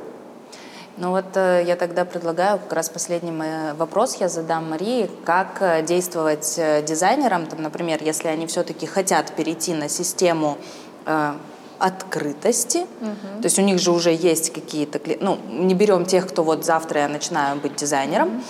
[0.97, 5.57] Ну вот э, я тогда предлагаю, как раз последний мой вопрос я задам Марии, как
[5.59, 10.57] э, действовать э, дизайнерам, там, например, если они все-таки хотят перейти на систему
[11.05, 11.33] э,
[11.79, 12.85] открытости,
[13.41, 17.01] то есть у них же уже есть какие-то, ну, не берем тех, кто вот завтра
[17.01, 18.41] я начинаю быть дизайнером,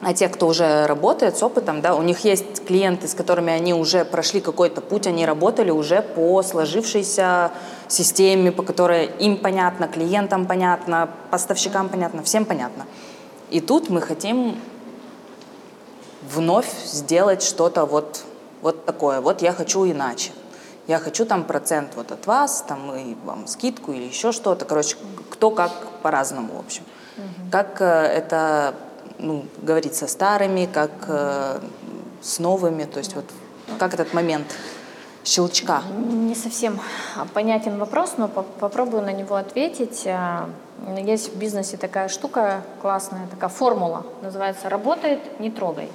[0.00, 3.74] а те, кто уже работает с опытом, да, у них есть клиенты, с которыми они
[3.74, 7.50] уже прошли какой-то путь, они работали уже по сложившейся
[7.90, 12.86] системе, по которой им понятно, клиентам понятно, поставщикам понятно, всем понятно.
[13.50, 14.56] И тут мы хотим
[16.22, 18.24] вновь сделать что-то вот,
[18.62, 19.20] вот такое.
[19.20, 20.30] Вот я хочу иначе.
[20.86, 24.64] Я хочу там процент вот от вас, там и вам скидку или еще что-то.
[24.64, 24.96] Короче,
[25.30, 25.72] кто как
[26.02, 26.82] по-разному, в общем.
[27.50, 28.74] Как э, это
[29.18, 31.60] ну, говорить со старыми, как э,
[32.22, 33.24] с новыми, то есть вот
[33.78, 34.46] как этот момент
[35.24, 35.82] щелчка.
[35.98, 36.78] Не совсем
[37.34, 40.04] понятен вопрос, но по- попробую на него ответить.
[40.06, 40.48] А,
[40.98, 45.88] Есть в бизнесе такая штука классная, такая формула, называется «работает, не трогай».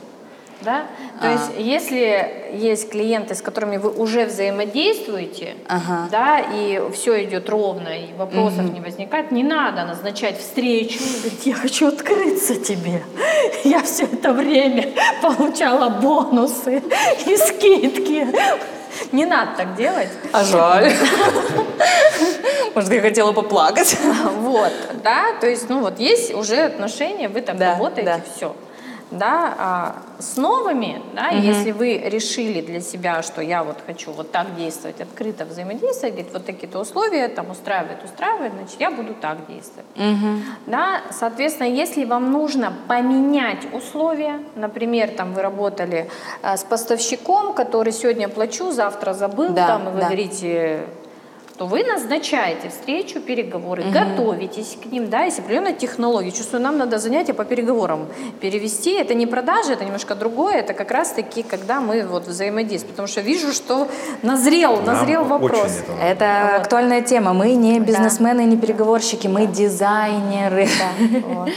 [0.62, 0.84] Да?
[1.22, 1.32] То А.
[1.32, 6.08] есть если есть клиенты, с которыми вы уже взаимодействуете, Ага.
[6.12, 11.56] да, и все идет ровно, и вопросов не возникает, не надо назначать встречу говорить, я
[11.56, 13.04] хочу открыться тебе.
[13.64, 16.84] Я все это время получала бонусы
[17.28, 18.28] и скидки.
[19.12, 20.10] Не надо так делать.
[20.32, 20.94] А жаль.
[22.74, 23.98] Может, я хотела поплакать.
[24.40, 24.74] Вот,
[25.04, 28.56] да, то есть, ну вот есть уже отношения, вы там работаете, все.
[29.12, 34.32] Да, а с новыми, да, если вы решили для себя, что я вот хочу вот
[34.32, 39.38] так действовать, открыто взаимодействовать, говорит, вот такие-то условия, там устраивает, устраивает, значит, я буду так
[39.48, 39.86] действовать.
[40.66, 46.10] Да, соответственно, если вам нужно поменять условия, например, там вы работали
[46.42, 50.06] э, с поставщиком, который сегодня плачу, завтра забыл, Да, там, и вы да.
[50.06, 50.82] говорите,
[51.58, 56.32] то вы назначаете встречу, переговоры, готовитесь к ним, да, если определенная технология.
[56.32, 58.08] Чувствую, нам надо занятия по переговорам
[58.42, 58.92] перевести.
[58.94, 62.92] Это не продажи, это немножко другое, это как раз-таки, когда мы вот взаимодействуем.
[62.92, 63.88] Потому что вижу, что
[64.22, 65.72] назрел, Нам назрел очень вопрос.
[65.80, 66.06] это.
[66.26, 66.62] Это Вот.
[66.62, 67.34] актуальная тема.
[67.34, 70.68] Мы не бизнесмены, не переговорщики, мы дизайнеры.
[71.26, 71.50] Вот.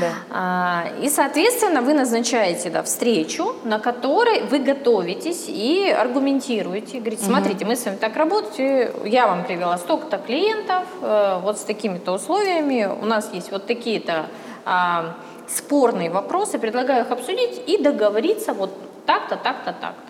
[0.00, 0.12] Да.
[0.30, 6.98] А, И, соответственно, вы назначаете да, встречу, на которой вы готовитесь и аргументируете.
[6.98, 11.62] Говорите, смотрите, мы с вами так работаем, я вам привела столько-то клиентов, э, вот с
[11.62, 14.26] такими-то условиями, у нас есть вот такие-то
[14.64, 15.16] а,
[15.48, 18.70] спорные вопросы, предлагаю их обсудить и договориться вот
[19.06, 20.05] так-то, так-то, так-то.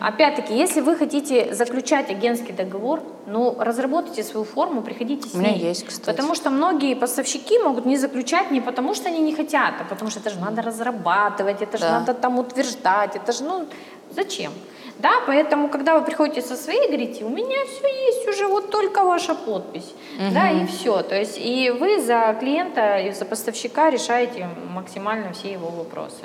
[0.00, 5.52] Опять-таки, если вы хотите заключать агентский договор, ну, разработайте свою форму, приходите с У меня
[5.52, 5.60] ней.
[5.68, 6.06] есть, кстати.
[6.06, 10.10] Потому что многие поставщики могут не заключать не потому, что они не хотят, а потому
[10.10, 12.00] что это же надо разрабатывать, это же Да.
[12.00, 13.66] надо там утверждать, это же, ну,
[14.10, 14.52] зачем?
[14.98, 19.02] Да, поэтому, когда вы приходите со своей, говорите, у меня все есть уже, вот только
[19.04, 19.92] ваша подпись,
[20.32, 21.02] да, и все.
[21.02, 26.24] То есть, и вы за клиента и за поставщика решаете максимально все его вопросы.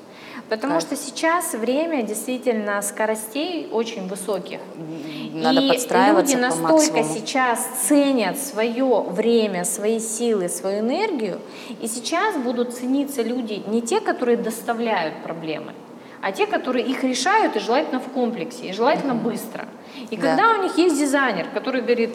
[0.49, 0.83] Потому Кайф.
[0.83, 4.59] что сейчас время действительно скоростей очень высоких.
[5.33, 7.15] Надо и подстраиваться люди по настолько максимуму.
[7.15, 11.39] сейчас ценят свое время, свои силы, свою энергию,
[11.81, 15.73] и сейчас будут цениться люди не те, которые доставляют проблемы,
[16.21, 19.67] а те, которые их решают, и желательно в комплексе, и желательно быстро.
[20.09, 20.27] И Да.
[20.27, 22.09] когда у них есть дизайнер, который говорит,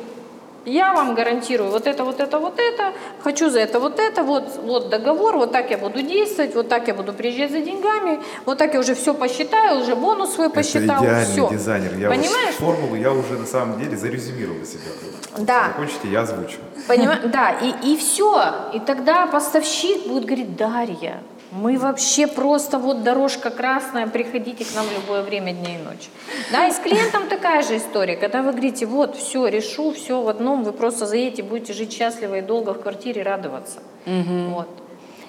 [0.64, 2.92] я вам гарантирую вот это, вот это, вот это,
[3.22, 6.88] хочу за это, вот это, вот, вот договор, вот так я буду действовать, вот так
[6.88, 11.02] я буду приезжать за деньгами, вот так я уже все посчитаю, уже бонус свой посчитал,
[11.02, 11.48] Это идеальный все.
[11.50, 11.96] дизайнер.
[11.98, 12.54] Я Понимаешь?
[12.54, 14.90] формулу я уже на самом деле зарезюмировал себя.
[15.38, 15.68] Да.
[15.68, 16.58] Закончите, я озвучу.
[16.86, 17.20] Понимаешь?
[17.24, 18.70] Да, и, и все.
[18.72, 21.22] И тогда поставщик будет говорить, Дарья,
[21.54, 26.08] мы вообще просто вот дорожка красная, приходите к нам в любое время дня и ночи.
[26.50, 28.16] Да, и с клиентом такая же история.
[28.16, 32.38] Когда вы говорите, вот, все, решу, все в одном, вы просто заедете, будете жить счастливо
[32.38, 33.78] и долго в квартире, радоваться.
[34.04, 34.68] Вот.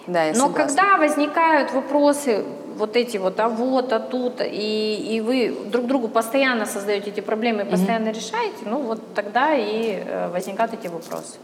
[0.07, 0.65] Да, я Но согласна.
[0.65, 2.43] когда возникают вопросы,
[2.75, 7.21] вот эти вот, а вот, а тут, и, и вы друг другу постоянно создаете эти
[7.21, 11.37] проблемы и постоянно решаете, ну вот тогда и э, возникают эти вопросы.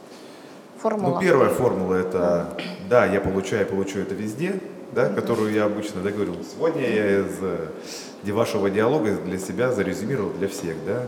[0.82, 1.16] Формула.
[1.16, 2.48] Ну, первая формула это
[2.90, 4.56] да, я получаю, получу это везде,
[4.94, 6.36] да, которую я обычно договорил.
[6.56, 11.04] Сегодня я из э, вашего диалога для себя зарезюмировал для всех, да.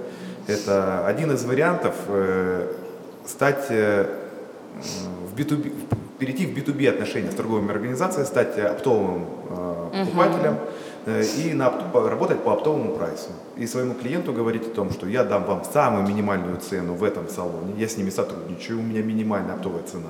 [0.47, 2.71] Это один из вариантов э,
[3.25, 4.05] стать э,
[5.33, 10.57] в B2B, в- перейти в B2B отношения с торговыми организациями, стать оптовым э, покупателем э,
[11.05, 13.29] и на опт- по- работать по оптовому прайсу.
[13.57, 17.27] И своему клиенту говорить о том, что я дам вам самую минимальную цену в этом
[17.29, 20.09] салоне, я с ними сотрудничаю, у меня минимальная оптовая цена,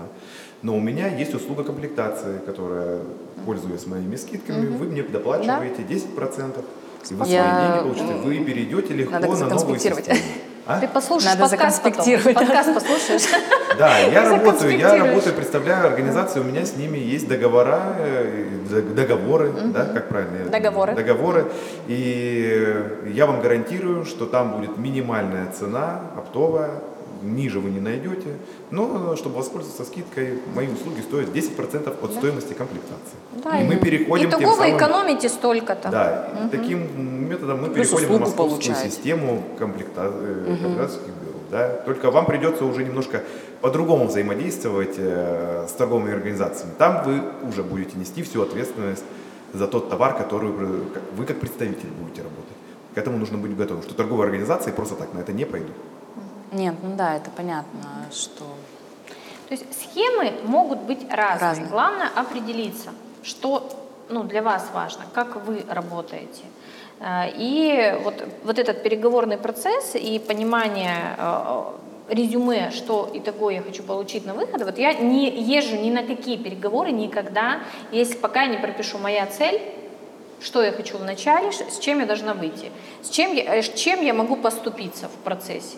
[0.62, 3.00] но у меня есть услуга комплектации, которая,
[3.46, 6.64] пользуясь моими скидками, вы мне доплачиваете 10%,
[7.10, 10.18] и вы свои деньги получите, вы перейдете легко Надо на новую систему.
[10.66, 10.80] А?
[10.80, 12.06] Ты послушаешь Надо подкаст потом.
[12.34, 13.24] Подкаст послушаешь.
[13.78, 19.52] Да, я работаю, я работаю, представляю организации, у меня с ними есть договора, э, договоры,
[19.52, 20.50] да, как правильно?
[20.50, 20.96] Договоры.
[20.96, 21.52] Договоры.
[21.88, 26.72] И я вам гарантирую, что там будет минимальная цена, оптовая,
[27.24, 28.38] ниже вы не найдете.
[28.72, 33.18] Но чтобы воспользоваться скидкой, мои услуги стоят 10% от стоимости комплектации.
[33.44, 35.90] Да, и мы переходим тем Итого вы самым- экономите столько-то.
[35.90, 38.90] Да, и таким методом мы Плюс переходим услугу московскую получаете.
[38.90, 40.12] систему комплекта...
[40.14, 41.40] э, комплектационных бюро.
[41.52, 41.70] Да?
[41.86, 43.22] Только вам придется уже немножко
[43.62, 46.72] по-другому взаимодействовать э, с торговыми организациями.
[46.78, 49.04] Там вы уже будете нести всю ответственность
[49.54, 52.54] за тот товар, который вы, как- вы как представитель будете работать.
[52.96, 55.76] К этому нужно быть готовым, что торговые организации просто так на это не пойдут.
[56.54, 57.82] Нет, ну да, это понятно,
[58.12, 58.44] что...
[59.50, 61.50] То есть схемы могут быть разные.
[61.50, 61.68] Разные.
[61.68, 62.90] Главное определиться,
[63.24, 63.70] что
[64.10, 66.44] ну, для вас важно, как вы работаете.
[67.00, 71.64] Э, И вот, вот этот переговорный процесс и понимание э,
[72.10, 76.04] резюме, что и такое я хочу получить на выход, вот я не езжу ни на
[76.04, 77.60] какие переговоры никогда,
[77.92, 79.62] если пока я не пропишу моя цель,
[80.44, 82.72] что я хочу в начале, с чем я должна выйти,
[83.02, 85.78] с чем я, э, с чем я могу поступиться в процессе.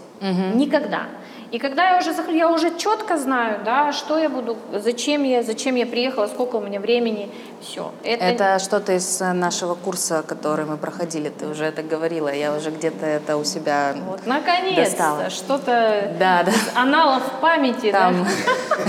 [0.56, 1.04] Никогда.
[1.52, 5.44] И когда я уже захожу, я уже четко знаю, да, что я буду, зачем я,
[5.44, 7.30] зачем я приехала, сколько у меня времени,
[7.62, 7.92] все.
[8.04, 12.72] Это что-то из э, нашего курса, который мы проходили, ты уже это говорила, я уже
[12.72, 15.30] где-то это у себя вот, наконец-то, достала.
[15.30, 16.52] что-то Да, да.
[16.74, 18.00] аналов памяти, да.
[18.00, 18.28] Там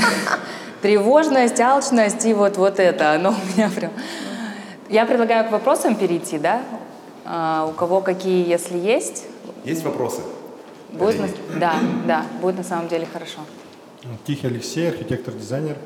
[0.83, 3.93] тревожность, алчность и вот, вот это, оно у меня прям...
[4.89, 6.63] Я предлагаю к вопросам перейти, да?
[7.25, 9.25] А, у кого какие, если есть,
[9.65, 10.21] Есть вопросы?
[10.93, 11.29] будет на...
[11.59, 11.75] Да,
[12.07, 13.41] да, будет на самом деле хорошо.
[14.27, 15.77] Тихий Алексей, архитектор-дизайнер.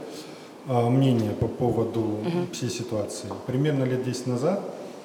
[0.69, 2.19] А, Мнение по поводу
[2.53, 3.29] всей ситуации.
[3.47, 4.61] Примерно лет 10 назад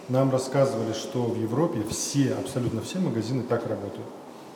[0.09, 4.05] нам рассказывали, что в Европе все, абсолютно все магазины так работают.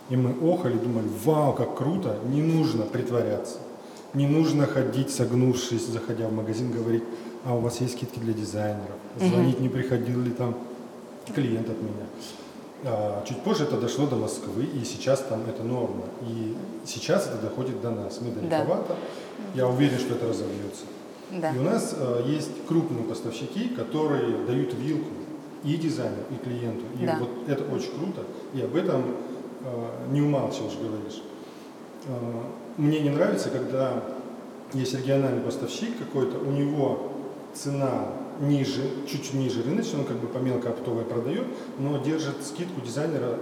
[0.10, 3.58] И мы охали, думали, вау, как круто, не нужно притворяться.
[4.14, 7.04] Не нужно ходить, согнувшись, заходя в магазин, говорить,
[7.46, 10.56] а у вас есть скидки для дизайнеров, звонить, не приходил ли там
[11.34, 12.06] клиент от меня.
[12.86, 16.06] А, Чуть позже это дошло до Москвы, и сейчас там это норма.
[16.22, 18.20] И сейчас это доходит до нас.
[18.22, 18.96] Мы далековато.
[19.54, 20.86] Я уверен, что это разовьется.
[21.32, 21.54] Да.
[21.54, 25.12] И у нас э, есть крупные поставщики, которые дают вилку
[25.64, 26.86] и дизайнеру, и клиенту.
[27.00, 27.20] И Да.
[27.20, 28.24] вот это очень круто.
[28.54, 29.04] И об этом
[29.62, 31.22] э, не умалчиваешь, говоришь.
[32.08, 32.12] Э,
[32.78, 34.04] мне не нравится, когда
[34.74, 37.09] есть региональный поставщик какой-то, у него
[37.54, 38.08] цена
[38.40, 41.48] ниже, чуть ниже рыночной, он как бы по мелкооптовой продает,
[41.78, 43.40] но держит скидку дизайнера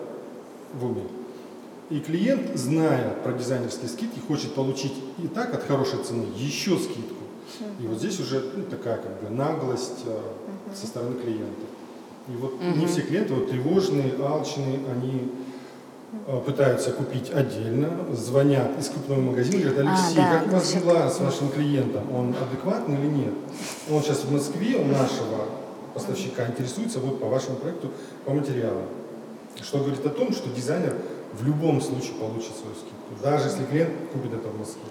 [0.74, 1.04] в уме.
[1.90, 4.94] И клиент, зная про дизайнерские скидки, хочет получить
[5.24, 7.16] и так от хорошей цены еще скидку.
[7.80, 10.20] И вот здесь уже ну, такая как бы наглость э,
[10.76, 11.66] со стороны клиента.
[12.28, 15.32] И вот не все клиенты вот, тревожные, алчные, они
[16.46, 21.10] пытаются купить отдельно, звонят из крупного магазина, говорят, А, Алексей, да, как у вас дела
[21.10, 22.16] с вашим клиентом?
[22.16, 23.34] Он адекватный или нет?
[23.92, 25.46] Он сейчас в Москве у нашего
[25.94, 27.92] поставщика интересуется вот по вашему проекту,
[28.26, 28.84] по материалам.
[29.62, 30.96] Что говорит о том, что дизайнер
[31.34, 34.84] в любом случае получит свою скидку, даже если клиент купит это в Москве.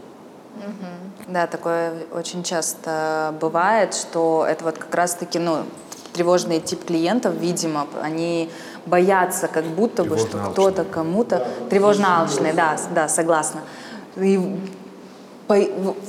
[1.28, 5.64] Да, такое очень часто бывает, что это вот как раз-таки, ну,
[6.12, 8.48] тревожный тип клиентов, видимо, они
[8.87, 13.61] боятся, как будто бы, что кто-то кому-то тревожно-алчные, да, да, согласна.
[14.16, 14.41] И
[15.47, 15.57] по-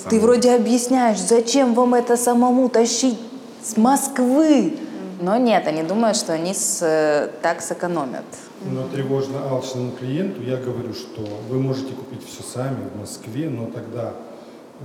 [0.09, 3.19] ты вроде объясняешь, зачем вам это самому тащить
[3.63, 4.77] с Москвы,
[5.19, 8.23] но нет, они думают, что они с, э, так сэкономят.
[8.63, 13.65] Но тревожно алчному клиенту я говорю, что вы можете купить все сами в Москве, но
[13.65, 14.13] тогда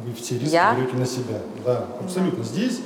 [0.04, 0.74] вы все риски Я?
[0.74, 1.38] берете на себя.
[1.64, 2.44] Да, абсолютно.
[2.44, 2.80] Здесь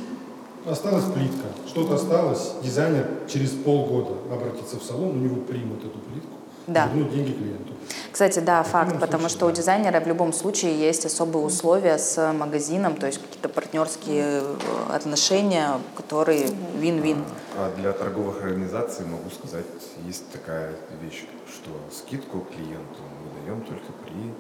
[0.67, 6.31] осталась плитка, что-то осталось, дизайнер через полгода обратится в салон, у него примут эту плитку,
[6.67, 6.87] Да.
[6.89, 7.73] вернут деньги клиенту.
[8.11, 9.55] Кстати, да, факт, любом потому случае, что у да.
[9.57, 14.57] дизайнера в любом случае есть особые условия с магазином, то есть какие-то партнерские э,
[14.93, 16.49] отношения, которые
[16.79, 17.23] вин-вин.
[17.57, 19.67] А для торговых организаций могу сказать,
[20.07, 24.33] есть такая вещь, что скидку клиенту мы даем только при,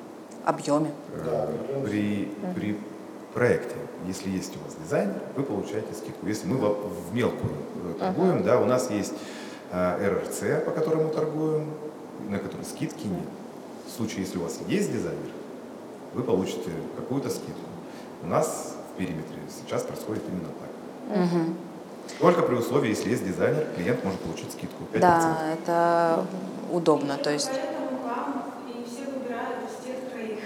[0.44, 0.90] объеме.
[1.14, 2.78] э, при, при
[3.36, 3.74] проекте.
[4.06, 6.26] Если есть у вас дизайнер, вы получаете скидку.
[6.26, 7.52] Если мы в, мелкую
[7.84, 9.12] э, торгуем, да, у нас есть
[9.72, 11.70] э, РРЦ, по которому торгуем,
[12.30, 13.28] на который скидки нет.
[13.86, 15.30] В случае, если у вас есть дизайнер,
[16.14, 17.60] вы получите какую-то скидку.
[18.22, 21.36] У нас в периметре сейчас происходит именно так.
[22.18, 25.00] Только при условии, если есть дизайнер, клиент может получить скидку 5%.
[25.00, 26.24] Да, это
[26.72, 30.38] удобно, то есть Поэтому вам и все выбирают из тех троих.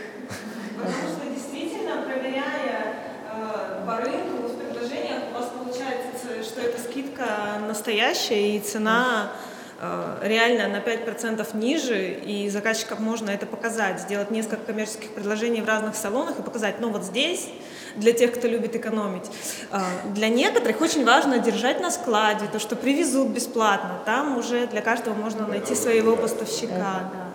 [0.77, 2.95] Потому что действительно, проверяя
[3.31, 9.33] э, по рынку в предложениях, у вас получается, ц- что эта скидка настоящая и цена
[9.81, 15.67] э, реально на 5% ниже, и заказчикам можно это показать, сделать несколько коммерческих предложений в
[15.67, 17.49] разных салонах и показать, ну вот здесь
[17.97, 19.31] для тех, кто любит экономить.
[19.71, 19.83] А,
[20.15, 23.99] Для некоторых очень важно держать на складе, то, что привезут бесплатно.
[24.05, 26.75] Там уже для каждого можно найти своего поставщика.
[27.13, 27.30] да.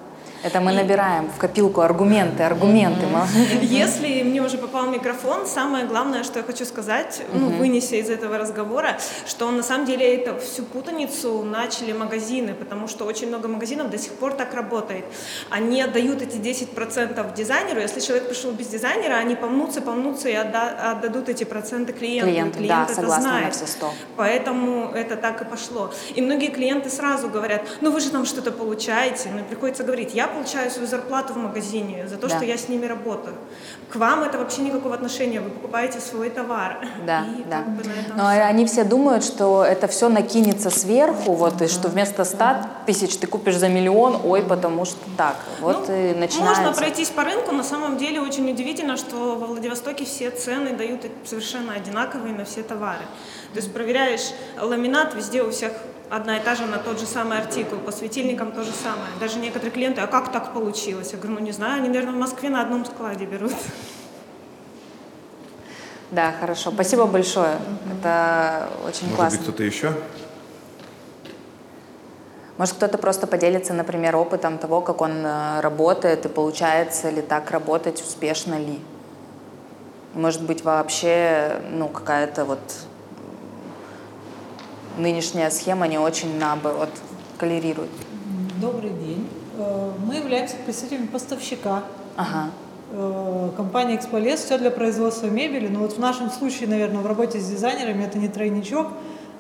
[0.46, 3.06] Это мы набираем в копилку аргументы, аргументы.
[3.62, 8.38] Если мне уже попал микрофон, самое главное, что я хочу сказать, ну, вынеся из этого
[8.38, 13.90] разговора, что на самом деле это всю путаницу начали магазины, потому что очень много магазинов
[13.90, 15.06] до сих пор так работает.
[15.50, 20.92] Они отдают эти 10% дизайнеру, если человек пришел без дизайнера, они помнутся, помнутся и отда-
[20.92, 22.30] отдадут эти проценты клиенту.
[22.30, 23.56] Клиенту, И да, клиент это согласна на знает.
[23.56, 23.92] все сто.
[24.16, 25.92] Поэтому это так и пошло.
[26.14, 29.30] И многие клиенты сразу говорят, ну вы же там что-то получаете.
[29.30, 32.36] Мне приходится говорить, я получаю свою зарплату в магазине за то, Да.
[32.36, 33.36] что я с ними работаю.
[33.90, 36.86] К вам это вообще никакого отношения, вы покупаете свой товар.
[37.06, 37.58] Да, И да.
[37.58, 37.84] как бы
[38.16, 38.44] Но всё.
[38.46, 42.46] они все думают, что это все накинется сверху, вот, и что вместо 100
[42.86, 45.36] тысяч ты купишь за миллион, ой, потому что так.
[45.62, 46.62] Вот Ну, и начинается.
[46.62, 51.02] Можно пройтись по рынку, на самом деле очень удивительно, что во Владивостоке все цены дают
[51.26, 53.06] совершенно одинаковые на все товары.
[53.54, 55.72] То есть проверяешь ламинат, везде у всех
[56.10, 59.10] одна и та же на тот же самый артикул, по светильникам то же самое.
[59.20, 61.12] Даже некоторые клиенты, а как так получилось?
[61.12, 63.54] Я говорю, ну не знаю, они, наверное, в Москве на одном складе берут.
[66.12, 66.72] Да, хорошо.
[66.72, 67.58] Спасибо большое.
[67.92, 69.38] Это очень Может классно.
[69.38, 69.94] быть, кто-то еще?
[72.58, 77.52] Может, кто-то просто поделится, например, опытом того, как он э, работает, и получается ли так
[77.52, 78.80] работать, успешно ли.
[80.14, 82.62] Может быть, вообще, ну, какая-то вот
[84.98, 86.90] нынешняя схема не очень, наоборот,
[87.38, 87.90] коллерирует.
[88.62, 89.28] Добрый день.
[89.58, 91.84] Э, Мы являемся представителями поставщика
[92.16, 92.50] Ага.
[92.92, 94.42] э, компании «Эксполес».
[94.42, 95.68] Все для производства мебели.
[95.68, 98.88] Но вот в нашем случае, наверное, в работе с дизайнерами это не тройничок,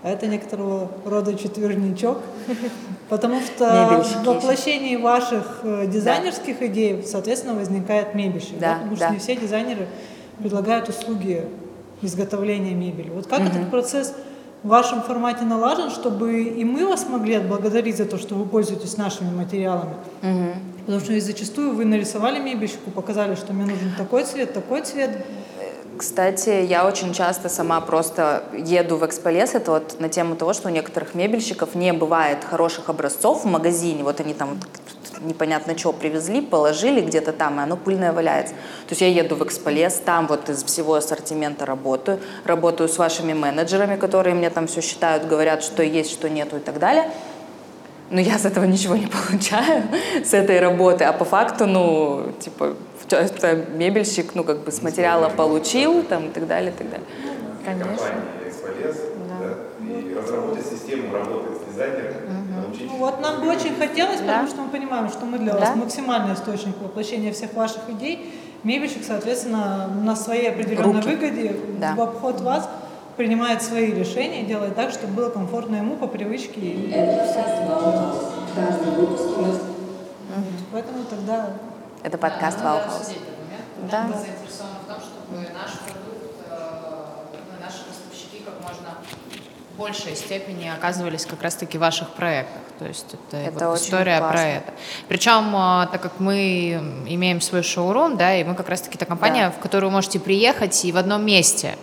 [0.03, 2.19] а это некоторого рода четверничок.
[3.09, 8.59] Потому что в воплощении ваших э, дизайнерских идей, соответственно, возникает мебельщик.
[8.59, 9.05] Да, Потому да.
[9.05, 9.87] что не все дизайнеры
[10.39, 11.47] предлагают услуги
[12.01, 13.09] изготовления мебели.
[13.09, 14.13] Вот как этот процесс
[14.65, 18.97] в вашем формате налажен, чтобы и мы вас могли отблагодарить за то, что вы пользуетесь
[18.97, 19.93] нашими материалами?
[20.87, 25.23] Потому что зачастую вы нарисовали мебельщику, показали, что мне нужен такой цвет, такой цвет.
[25.97, 30.67] Кстати, я очень часто сама просто еду в Эксполес, это вот на тему того, что
[30.67, 34.59] у некоторых мебельщиков не бывает хороших образцов в магазине, вот они там
[35.21, 38.53] непонятно что привезли, положили где-то там, и оно пыльное валяется.
[38.53, 43.33] То есть я еду в Эксполес, там вот из всего ассортимента работаю, работаю с вашими
[43.33, 47.09] менеджерами, которые мне там все считают, говорят, что есть, что нету и так далее.
[48.11, 49.83] Но я с этого ничего не получаю,
[50.23, 51.03] с этой работы.
[51.05, 52.75] А по факту, ну, типа,
[53.75, 57.07] мебельщик, ну, как бы с материала получил, там, и так далее, и так далее.
[57.65, 58.95] Компания «Эксполес»,
[59.27, 62.15] да, и разработать систему работы с дизайнерами,
[62.55, 65.59] научить Ну, вот нам бы очень хотелось, потому что мы понимаем, что мы для Да.
[65.59, 68.31] вас максимальный источник воплощения всех ваших идей.
[68.63, 71.07] Мебельщик, соответственно, на своей определенной Руки.
[71.09, 71.93] выгоде Да.
[71.95, 72.69] в обход вас
[73.15, 76.59] принимает свои решения, делает так, чтобы было комфортно ему по привычке.
[76.59, 76.93] И
[80.71, 81.53] Поэтому тогда
[82.03, 83.11] Это подкаст Ваухаус.
[83.89, 84.03] Да.
[84.03, 86.55] Мы заинтересованы в том, чтобы наш продукт, э,
[87.31, 92.61] ну, и наши поставщики как можно в большей степени оказывались как раз-таки в ваших проектах.
[92.79, 94.29] То есть это, Это вот история классно.
[94.37, 94.73] про это.
[95.07, 96.73] Причем, э, так как мы
[97.07, 99.51] имеем свой шоурум, да, и мы как раз-таки та компания, Да.
[99.51, 101.75] в которую вы можете приехать и в одном месте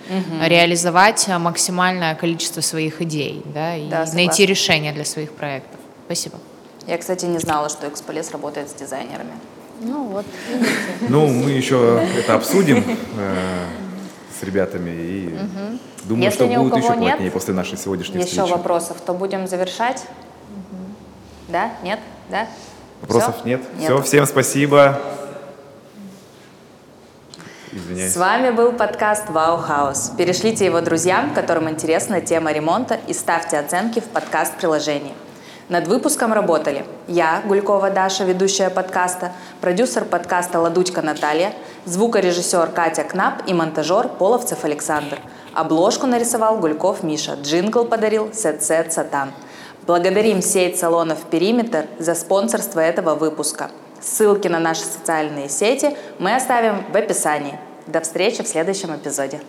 [0.42, 5.80] реализовать э, максимальное количество своих идей, да, и Да, найти решения для своих проектов.
[6.06, 6.38] Спасибо.
[6.86, 9.32] Я, кстати, не знала, что Эксполес работает с дизайнерами.
[9.80, 10.26] Ну вот.
[11.08, 12.84] Ну, мы еще это обсудим
[13.18, 13.66] э,
[14.42, 15.38] с ребятами и
[16.04, 18.50] думаю, Если что будет еще нет, плотнее после нашей сегодняшней Еще встречи.
[18.50, 20.04] вопросов, то будем завершать?
[21.48, 21.70] Да?
[21.84, 22.00] Нет?
[22.28, 22.48] Да?
[23.02, 23.46] Вопросов Всё?
[23.46, 23.60] нет?
[23.78, 24.02] Нету.
[24.02, 25.00] Все, всем спасибо.
[27.70, 28.12] Извиняюсь.
[28.12, 30.12] С вами был подкаст Вау Хаус.
[30.18, 35.14] Перешлите его друзьям, которым интересна тема ремонта, и ставьте оценки в подкаст-приложении.
[35.72, 41.54] Над выпуском работали я, Гулькова Даша, ведущая подкаста, продюсер подкаста Ладучка Наталья,
[41.86, 45.18] звукорежиссер Катя Кнап и монтажер Половцев Александр.
[45.54, 49.30] Обложку нарисовал Гульков Миша, джингл подарил Сет-Сет Сатан.
[49.86, 53.70] Благодарим сеть салонов «Периметр» за спонсорство этого выпуска.
[53.98, 57.58] Ссылки на наши социальные сети мы оставим в описании.
[57.86, 59.40] До встречи в следующем эпизоде.